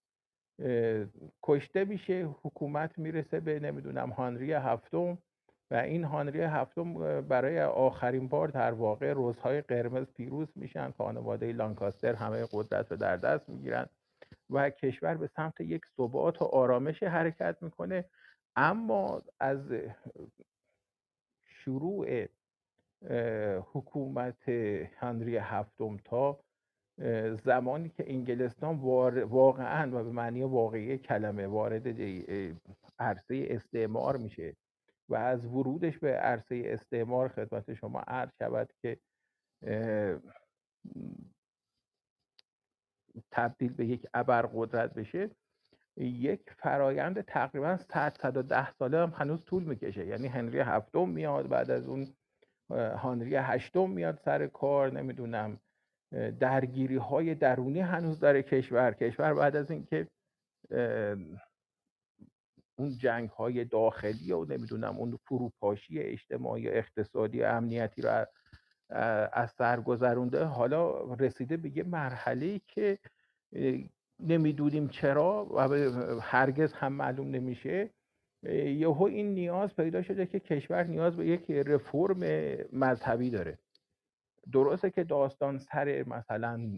[1.42, 5.18] کشته میشه حکومت می‌رسه به نمی‌دونم هانری هفتم.
[5.70, 10.90] و این هانری هفتم برای آخرین بار در واقع روزهای قرمز پیروز میشن.
[10.90, 13.86] خانواده لانکاستر همه قدرت رو در دست می‌گیرن
[14.50, 18.04] و کشور به سمت یک ثبات و آرامش حرکت می‌کنه.
[18.56, 19.72] اما از
[21.44, 22.26] شروع
[23.72, 24.48] حکومت
[24.96, 26.40] هنری هفتم تا
[27.44, 28.76] زمانی که انگلستان
[29.24, 31.86] واقعا و به معنی واقعی کلمه وارد
[32.98, 34.56] عرصه استعمار میشه.
[35.08, 38.98] و از ورودش به عرصه استعمار خدمت شما عرض شود که
[43.30, 45.30] تبدیل به یک ابرقدرت بشه.
[45.96, 50.06] یک فرایند تقریبا 110 ساله هم هنوز طول می‌کشه.
[50.06, 52.14] یعنی هنری هفتم میاد بعد از اون
[52.70, 54.92] هنری هشتم میاد سر کار.
[54.92, 55.60] نمی‌دونم
[56.40, 60.08] درگیری های درونی هنوز داره کشور کشور بعد از اینکه
[62.78, 68.26] اون جنگ های داخلی و نمی‌دونم اون فروپاشی اجتماعی اقتصادی امنیتی رو
[69.32, 72.98] از سر گذرونده حالا رسیده به یه مرحله که
[74.20, 75.60] نمی‌دونیم چرا و
[76.20, 77.90] هرگز هم معلوم نمیشه.
[78.42, 82.18] یهو این نیاز پیدا شده که کشور نیاز به یک رفرم
[82.72, 83.58] مذهبی داره.
[84.52, 86.70] درسته که داستان سر مثلا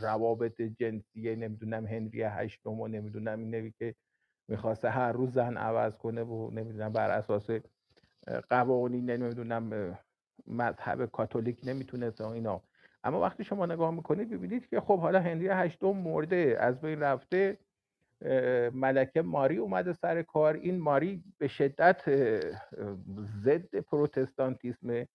[0.00, 3.94] روابط جنسی نمی‌دونم هنری هشتم و نمی‌دونم اینه که
[4.50, 7.50] می‌خواسته هر روز زن عوض کنه و نمی‌دونم بر اساس
[8.50, 9.98] قوانین نمی‌دونم
[10.46, 12.62] مذهب کاتولیک نمی‌تونست اینا.
[13.04, 17.58] اما وقتی شما نگاه می‌کنید ببینید که خب حالا هنری هشتم مرده از بین رفته
[18.74, 20.54] ملکه ماری اومده سر کار.
[20.54, 22.02] این ماری به شدت
[23.44, 25.06] ضد پروتستانتیسم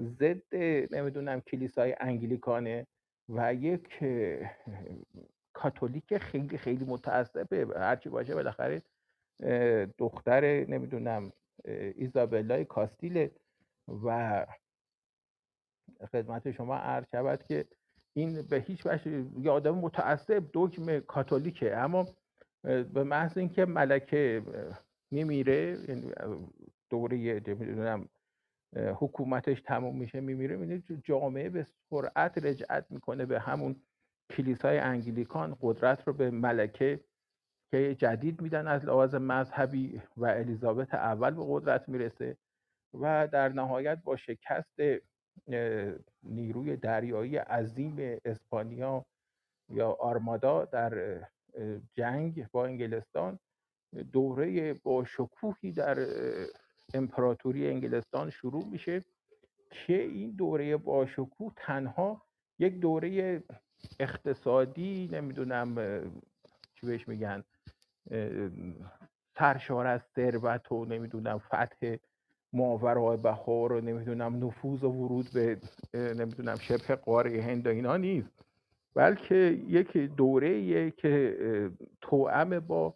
[0.00, 0.56] ضد
[0.94, 2.86] نمی‌دونم کلیسای انگلیکانه
[3.28, 3.88] و یک
[5.56, 8.82] کاتولیک خیلی خیلی متاسفه هرچی باشه بالاخره
[9.98, 11.32] دختر نمی‌دونم
[11.94, 13.28] ایزابلای کاستیل
[14.04, 14.46] و
[16.12, 17.64] خدمت شما عرض شود که
[18.14, 21.76] این به هیچ وجه یه آدم متعصب دگم کاتولیکه.
[21.76, 22.06] اما
[22.62, 24.42] به محض اینکه ملکه
[25.10, 26.12] میمیره یعنی
[26.90, 28.08] دوره نمی‌دونم
[28.76, 33.76] حکومتش تموم میشه میمیره می‌بینید جامعه به سرعت رجعت می‌کنه به همون
[34.30, 37.00] کلیسای انگلیکان قدرت رو به ملکه
[37.70, 42.36] که جدید میدن از لحاظ مذهبی و الیزابت اول به قدرت می‌رسه
[42.94, 44.80] و در نهایت با شکست
[46.22, 49.04] نیروی دریایی عظیم اسپانیا
[49.68, 51.20] یا آرمادا در
[51.94, 53.38] جنگ با انگلستان
[54.12, 56.06] دوره با شکوهی در
[56.94, 59.04] امپراتوری انگلستان شروع میشه
[59.70, 62.22] که این دوره با شکوه تنها
[62.58, 63.42] یک دوره
[64.00, 65.74] اقتصادی نمی‌دونم
[66.74, 67.44] چی بهش میگن
[69.38, 71.96] سرشار از ثروت و نمی‌دونم فتح
[72.52, 75.58] ماورای بهار و نمی‌دونم نفوذ و ورود به
[75.94, 78.44] نمی‌دونم شبه قاره هند و اینا نیست.
[78.94, 79.34] بلکه
[79.68, 81.36] یک دوره که
[82.00, 82.94] توأم با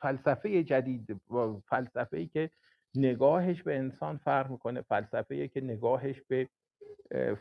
[0.00, 2.50] فلسفه جدید با فلسفه ای که
[2.94, 6.48] نگاهش به انسان فرق می‌کنه فلسفه ای که نگاهش به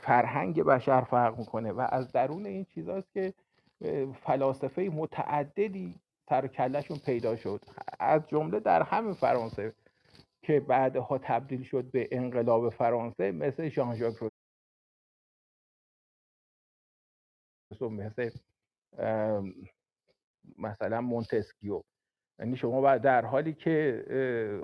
[0.02, 3.34] فرهنگ بشر فرق می‌کنه و از درون این چیزاست که
[4.24, 5.96] فلاسفه متعددی
[6.30, 7.62] سر کلشون پیدا شد.
[8.00, 9.74] از جمله در همین فرانسه
[10.42, 14.30] که بعدها تبدیل شد به انقلاب فرانسه مثل ژان ژاک روسو.
[17.90, 18.30] مثل
[20.58, 21.82] مثلا مونتسکیو.
[22.40, 24.06] یعنی شما بعد در حالی که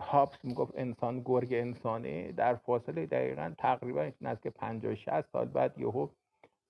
[0.01, 6.07] هابس می‌گفت انسان گرگ انسانه در فاصله دقیقا تقریبا نزدیک 50 60 سال بعد یهو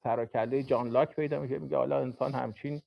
[0.03, 2.81] سراکله جان لاک پیدا میشه میگه حالا انسان همچین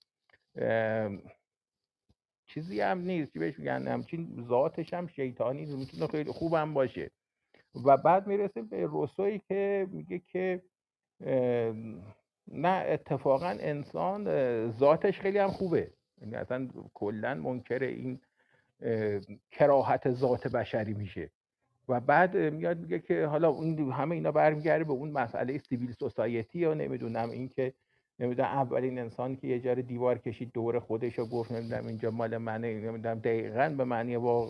[2.47, 7.11] چیزی هم نیست چی بهش میگن؟ همچین ذاتش هم شیطانی می‌تونه خیلی خوبم باشه.
[7.85, 10.62] و بعد می‌رسه به روسوی که میگه که
[12.49, 14.27] نه اتفاقا انسان
[14.71, 15.93] ذاتش خیلی هم خوبه.
[16.21, 18.21] یعنی اصلا کلا منکر این
[19.51, 21.31] کراهت ذات بشری میشه.
[21.89, 26.59] و بعد میاد میگه که حالا این همه اینا برمیگرده به اون مسئله سیویل سوسایتی
[26.59, 27.73] یا نمی‌دونم این که
[28.19, 32.37] نمی‌دونم اولین انسان که یه جاره دیوار کشید دور خودش و گفت نمی‌دونم اینجا مال
[32.37, 34.49] منه نمی‌دونم دقیقا به معنی با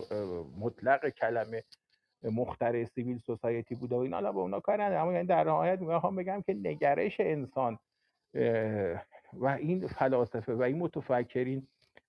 [0.61, 1.63] مطلق کلمه
[2.23, 5.81] مختره سیویل سوسایتی بوده و این حالا با اونا کار نداره اما یعنی در نهایت
[5.81, 7.79] می‌خوام بگم که نگرش انسان
[9.33, 11.67] و این فلاسفه و این متفکرین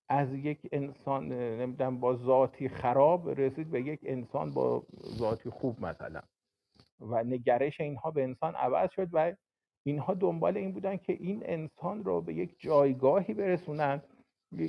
[0.08, 6.20] از یک انسان نمی‌دونم با ذاتی خراب رسید به یک انسان با ذاتی خوب مثلا.
[7.00, 9.34] و نگرش اینها به انسان عوض شد و
[9.82, 14.02] اینها دنبال این بودن که این انسان رو به یک جایگاهی برسونن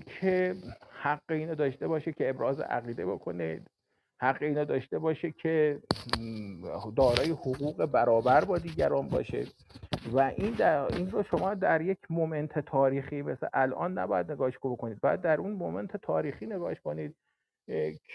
[0.06, 0.56] که
[0.90, 3.66] حق اینو داشته باشه که ابراز عقیده بکنه.
[4.22, 5.82] حق اینو داشته باشه که
[6.96, 9.46] دارای حقوق برابر با دیگران باشه.
[10.14, 15.02] و این در این رو شما در یک مومنت تاریخی مثل الان نباید نگاهش بکنید.
[15.02, 17.16] باید در اون مومنت تاریخی نگاهش کنید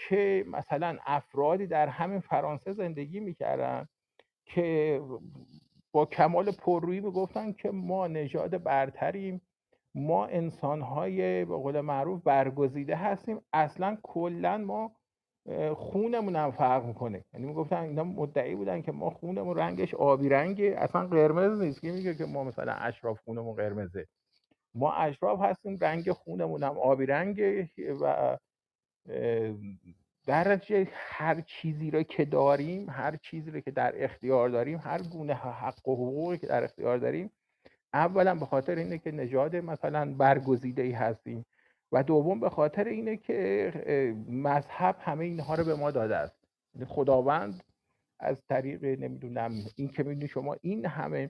[0.07, 3.87] که مثلا افرادی در همین فرانسه زندگی می‌کردن
[4.45, 5.01] که
[5.91, 9.41] با کمال پررویی می‌گفتن که ما نژاد برتریم
[9.95, 13.41] ما انسانهای به قول معروف برگزیده هستیم.
[13.53, 14.91] اصلا کلا ما
[15.75, 17.23] خونمون هم فرق می‌کنه.
[17.33, 20.75] یعنی می‌گفتن اینا مدعی بودن که ما خونمون رنگش آبی رنگه.
[20.77, 21.81] اصلا قرمز نیست.
[21.81, 24.07] که میگه که ما مثلا اشراف خونمون قرمزه؟
[24.75, 27.69] ما اشراف هستیم رنگ خونمون هم آبی رنگه.
[28.01, 28.37] و
[30.27, 35.01] در نتیجه هر چیزی رو که داریم هر چیزی رو که در اختیار داریم هر
[35.01, 37.31] گونه حق و حقوقی که در اختیار داریم
[37.93, 41.45] اولا به خاطر اینه که نژاد مثلا برگزیده ای هستیم.
[41.91, 46.35] و دوم به خاطر اینه که مذهب همه اینها رو به ما داده است.
[46.75, 47.63] یعنی خداوند
[48.19, 51.29] از طریق نمی‌دونم این که می‌دونی شما این همه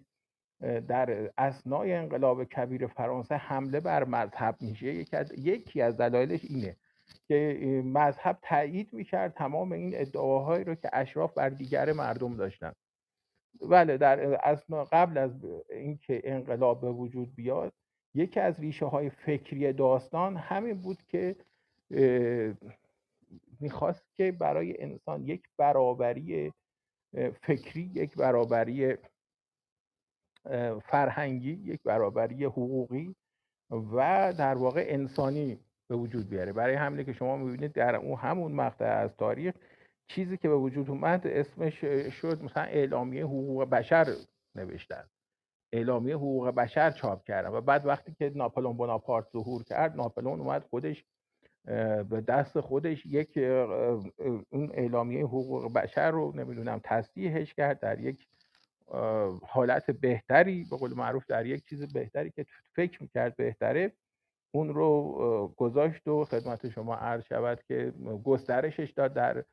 [0.87, 4.93] در اسنای انقلاب کبیر فرانسه حمله بر مذهب میشه.
[5.37, 6.75] یکی از از دلایلش اینه
[7.27, 12.73] که مذهب تایید می‌کرد تمام این ادعاهایی رو که اشراف بر دیگر مردم داشتن.
[13.69, 14.37] بله در
[14.91, 15.31] قبل از
[15.69, 17.73] اینکه انقلاب به وجود بیاد
[18.15, 21.35] یکی از ریشه های فکری داستان همین بود که
[23.59, 26.53] می‌خواست که برای انسان یک برابری
[27.41, 28.97] فکری یک برابری
[30.83, 33.15] فرهنگی یک برابری حقوقی
[33.71, 36.53] و در واقع انسانی به وجود بیاره.
[36.53, 39.55] برای همینه که شما می‌بینید در اون همون مقطع از تاریخ
[40.07, 41.85] چیزی که به وجود اومد اسمش
[42.21, 44.05] شد مثلا اعلامیه حقوق بشر
[44.55, 45.03] نوشتن.
[45.73, 50.63] اعلامیه حقوق بشر چاپ کردن و بعد وقتی که ناپلون بناپارت ظهور کرد ناپلون اومد
[50.63, 51.05] خودش
[52.09, 53.37] به دست خودش یک
[54.49, 58.27] اون اعلامیه حقوق بشر رو نمی‌دونم تصدیحش کرد در یک
[59.47, 62.45] حالت بهتری به قول معروف در یک چیز بهتری که
[62.75, 63.91] فکر می‌کرد بهتره
[64.51, 67.93] اون رو گذاشت و خدمت شما عرض شود که
[68.23, 69.43] گسترشش داد در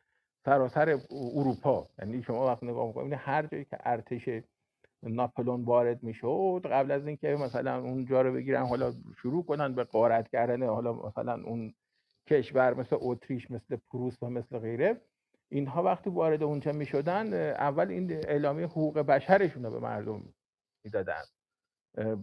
[0.44, 0.98] سراسر
[1.36, 1.88] اروپا.
[1.98, 4.28] یعنی شما وقتی نگاه می‌کنید هر جایی که ارتش
[5.02, 8.92] ناپلون وارد می‌شد قبل از اینکه مثلا اونجا رو بگیرن حالا
[9.22, 11.74] شروع کنن به قارت کردن حالا مثلا اون
[12.28, 15.00] کشور مثل اتریش مثل پروس و مثل غیره
[15.48, 20.22] اینها وقتی وارد اونجا می‌شدن اول این اعلامیه حقوق بشرشون رو به مردم
[20.84, 21.22] می‌دادن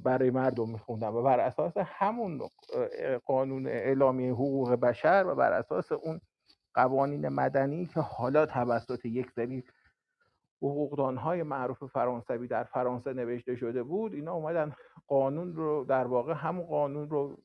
[0.04, 2.42] برای مردم میخوندن و بر اساس همون
[3.26, 6.22] قانون اعلامیه حقوق بشر و بر اساس اون
[6.74, 9.64] قوانین مدنی که حالا توسط یک سری
[10.62, 14.74] های معروف فرانسوی در فرانسه نوشته شده بود اینا اومدن
[15.08, 17.38] قانون رو در واقع همون قانون رو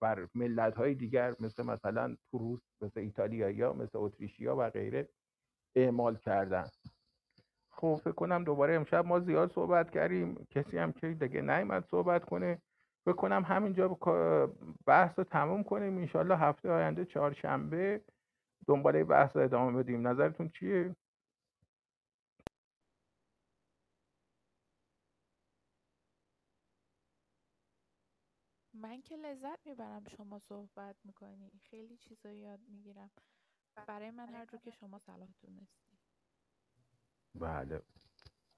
[0.00, 5.08] بر ملت های دیگر مثل مثلا پروس مثل ایتالیایی مثل اتریشیا و غیره
[5.76, 6.64] اعمال کردن.
[7.70, 12.24] خب فکر کنم دوباره امشب ما زیاد صحبت کردیم کسی هم که دیگه نیومد صحبت
[12.24, 12.62] کنه.
[13.04, 13.88] فکر کنم همینجا
[14.86, 15.98] بحث رو تموم کنیم.
[15.98, 18.00] انشالله هفته آینده چهارشنبه
[18.66, 20.08] دنباله بحث رو ادامه بدیم.
[20.08, 20.96] نظرتون چیه؟
[28.84, 31.50] من که لذت می‌برم شما صحبت می‌کنی.
[31.70, 33.10] خیلی چیزا یاد می‌گیرم.
[33.86, 35.98] برای من هر جور که شما صلاح دونستی.
[37.34, 37.82] بله.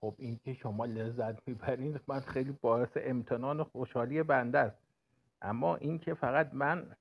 [0.01, 4.79] خب این که شما لذت می‌برین من خیلی باعث امتنان و خوشحالی بنده است.
[5.43, 6.97] اما این که فقط من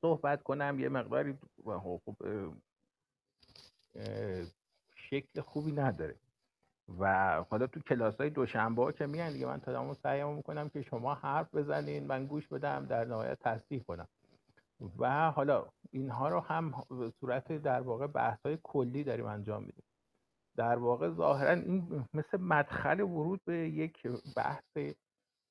[0.00, 2.02] صحبت کنم یه مقداری خب
[4.96, 6.16] شکل خوبی نداره.
[6.98, 10.82] و حالا تو کلاس های دوشنبه ها که میان دیگه من تمام سعیم می‌کنم که
[10.82, 14.08] شما حرف بزنین من گوش بدم در نهایت تصدیح کنم.
[14.98, 16.74] و حالا اینها رو هم
[17.20, 19.84] صورت در واقع بحث های کلی داریم انجام میدیم.
[20.56, 24.06] در واقع ظاهرا این مثل مدخل ورود به یک
[24.36, 24.78] بحث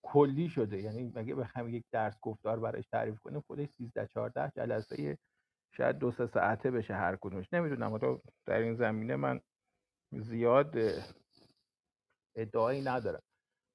[0.04, 0.82] کلی شده.
[0.82, 5.18] یعنی مگه بخوایم یک درس گفتار برایش تعریف کنیم خودش 13 14 جلسه
[5.72, 7.54] شاید دو سه ساعته بشه هر کدومش.
[7.54, 9.42] نمی‌دونم در این زمینه من
[10.12, 10.78] زیاد
[12.36, 13.22] ادعایی ندارم.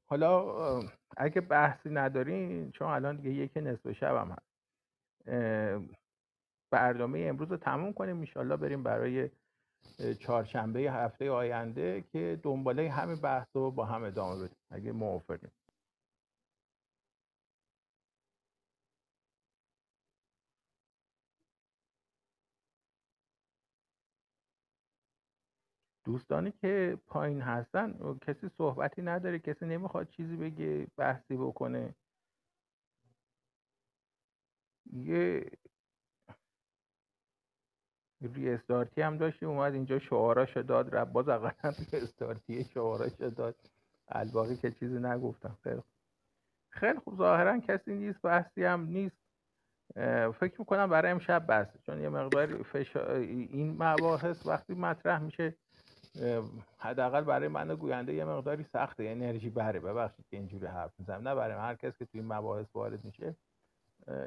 [0.09, 0.81] حالا
[1.17, 4.47] اگه بحثی ندارین چون الان دیگه یک نصف شب هست.
[6.71, 8.19] برنامه امروز رو تموم کنیم.
[8.19, 9.31] انشالله بریم برای
[10.19, 14.57] چهارشنبه هفته آینده که دنباله همین بحث رو با هم ادامه بدیم.
[14.71, 15.53] اگه موافقیم
[26.07, 31.95] دوستانی که پایین هستن کسی صحبتی نداره کسی نمی‌خواد چیزی بگه بحثی بکنه.
[34.93, 35.51] یه
[38.21, 38.59] ری
[39.03, 40.95] هم داشتی اومد اینجا شعاراش داد.
[40.95, 43.57] رب باز اقلا ری استارتی شعاراش داد.
[44.09, 45.59] الباقی که چیزی نگفتم.
[45.65, 45.83] خیلی
[46.69, 47.17] خیلی خوب.
[47.17, 49.17] ظاهرا کسی نیست بحثی هم نیست.
[50.41, 52.65] فکر می‌کنم برای امشب بسته چون یه مقدار
[53.23, 55.57] این مباحث وقتی مطرح میشه
[56.79, 61.29] حداقل برای من گوینده یه مقداری سخته انرژی بره ببخشید که اینجوری حرف می‌زنم.
[61.29, 63.37] نه برای هر کس که توی این مباحث وارد میشه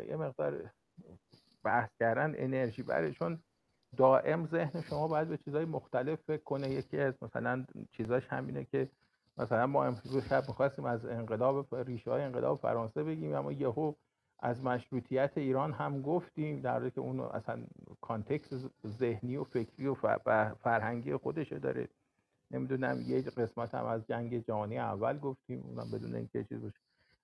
[0.08, 0.70] یه مقدار
[1.64, 3.40] بحث کردن انرژی بره چون
[3.98, 6.70] دائم ذهن شما باید به چیزهای مختلف فکر کنه.
[6.70, 8.90] یکی از مثلا چیزاش همینه که
[9.38, 13.94] مثلا ما امروز شب می‌خواستیم از انقلاب ریشه های انقلاب فرانسه بگیم اما یهو
[14.40, 17.64] از مشروطیت ایران هم گفتیم در حالی که اون اصلا
[18.02, 18.50] کانتکس
[18.88, 19.96] ذهنی و فکری و
[20.64, 21.88] فرهنگی خودشه داره.
[22.52, 26.80] نمی‌دونم یه قسمت هم از جنگ جهانی اول گفتیم اونم بدون اینکه چیز باشه.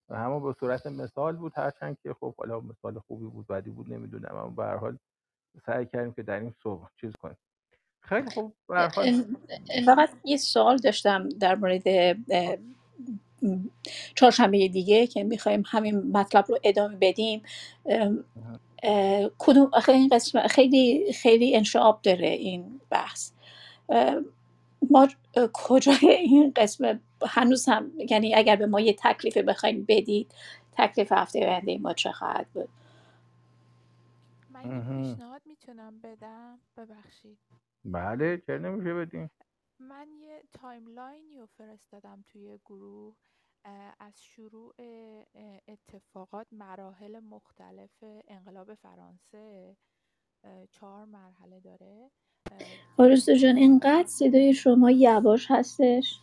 [0.10, 4.36] همه به صورت مثال بود هرچند که خب حالا مثال خوبی بود بدی بود نمی‌دونم
[4.36, 4.98] اما به هر حال
[5.66, 7.38] سعی کردیم که در این صحبت چیز کنیم.
[8.00, 8.54] خیلی خوب
[9.86, 11.84] فقط یه سوال داشتم در مورد
[14.16, 17.41] چهارشنبه دیگه که می‌خوایم همین مطلب رو ادامه بدیم
[19.38, 23.32] کدوم خیلی قسم خیلی خیلی انشعاب داره این بحث.
[24.91, 25.07] ما
[25.53, 30.34] کجای این قسم هنوز هم یعنی اگر به ما یه تکلیف بخوایم بدید
[30.72, 32.70] تکلیف هفته آینده ما چه خواهد بود؟
[34.49, 36.60] من یه پیشنهاد می‌تونم بدم.
[36.78, 37.38] ببخشید.
[37.86, 39.32] بله چرا نمیشه بدیم؟
[39.80, 43.16] من یه تایملاینی رو فرستادم توی گروه
[44.00, 44.76] از شروع
[45.68, 49.78] اتفاقات مراحل مختلف انقلاب فرانسه
[50.72, 52.12] چهار مرحله داره.
[52.98, 56.22] آرزو جان اینقدر صدای شما یواش هستش؟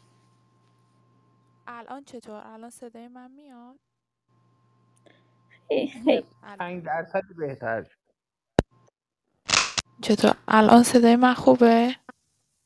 [1.66, 3.80] الان چطور؟ الان صدای من میاد؟
[5.68, 6.24] خیلی
[6.58, 7.96] پنج درصد بهتر.
[10.02, 11.96] چطور؟ الان صدای من خوبه؟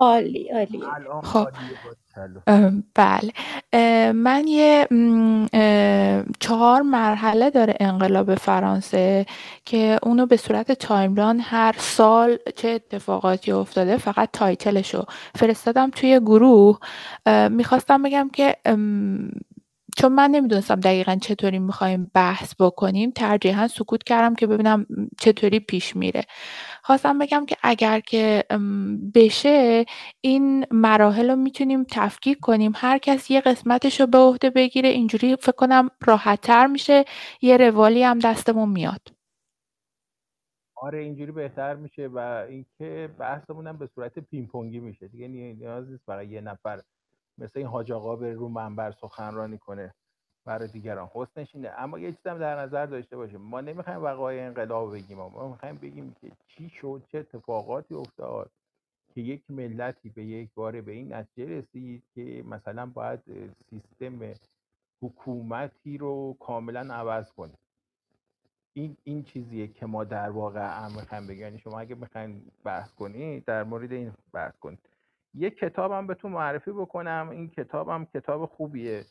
[0.00, 1.38] عالی عالیه الان خب.
[1.38, 3.32] عالیه بله.
[3.72, 9.26] اه، من یه م، اه، چهار مرحله داره انقلاب فرانسه
[9.64, 15.04] که اونو به صورت timeline هر سال چه اتفاقاتی افتاده فقط title شو
[15.34, 16.78] فرستادم توی گروه.
[17.26, 19.30] اه، می‌خواستم بگم که ام،
[19.96, 24.86] چون من نمی‌دونستم دقیقا چطوری می‌خوایم بحث بکنیم ترجیحا سکوت کردم که ببینم
[25.20, 26.22] چطوری پیش میره.
[26.82, 28.44] خواستم بگم که اگر که
[29.14, 29.86] بشه
[30.20, 32.72] این مراحل رو می‌تونیم تفکیک کنیم.
[32.76, 37.04] هر کس یه قسمتش رو به عهده بگیره اینجوری فکر کنم راحتتر میشه.
[37.42, 39.00] یه روالی هم دستمون میاد.
[40.76, 42.18] آره اینجوری بهتر میشه و
[42.50, 45.08] اینکه بحثمون هم به صورت پینگ پونگی میشه.
[45.08, 46.80] دیگه نی- نیاز نیست برای یه نفر
[47.38, 49.94] مثل این حاج آقا بره رو منبر سخنرانی کنه
[50.44, 51.10] برای دیگران.
[51.14, 53.40] حسنش اینه اما یه چیز هم در نظر داشته باشیم.
[53.40, 55.18] ما نمی‌خوایم وقایع انقلاب بگیم.
[55.18, 58.50] ما می‌خوایم بگیم که چی شد چه اتفاقاتی افتاد
[59.14, 63.20] که یک ملتی به یک باره به این نتیجه رسید که مثلا باید
[63.70, 64.34] سیستم
[65.02, 67.58] حکومتی رو کاملا عوض کنیم
[68.72, 71.42] این این چیزیه که ما در واقع هم می‌خوایم بگیم.
[71.42, 74.78] یعنی شما اگه می‌خواین بحث کنید در مورد این بحث کنید
[75.36, 79.06] یه کتابم بهتون معرفی بکنم این کتابم کتاب خوبیه.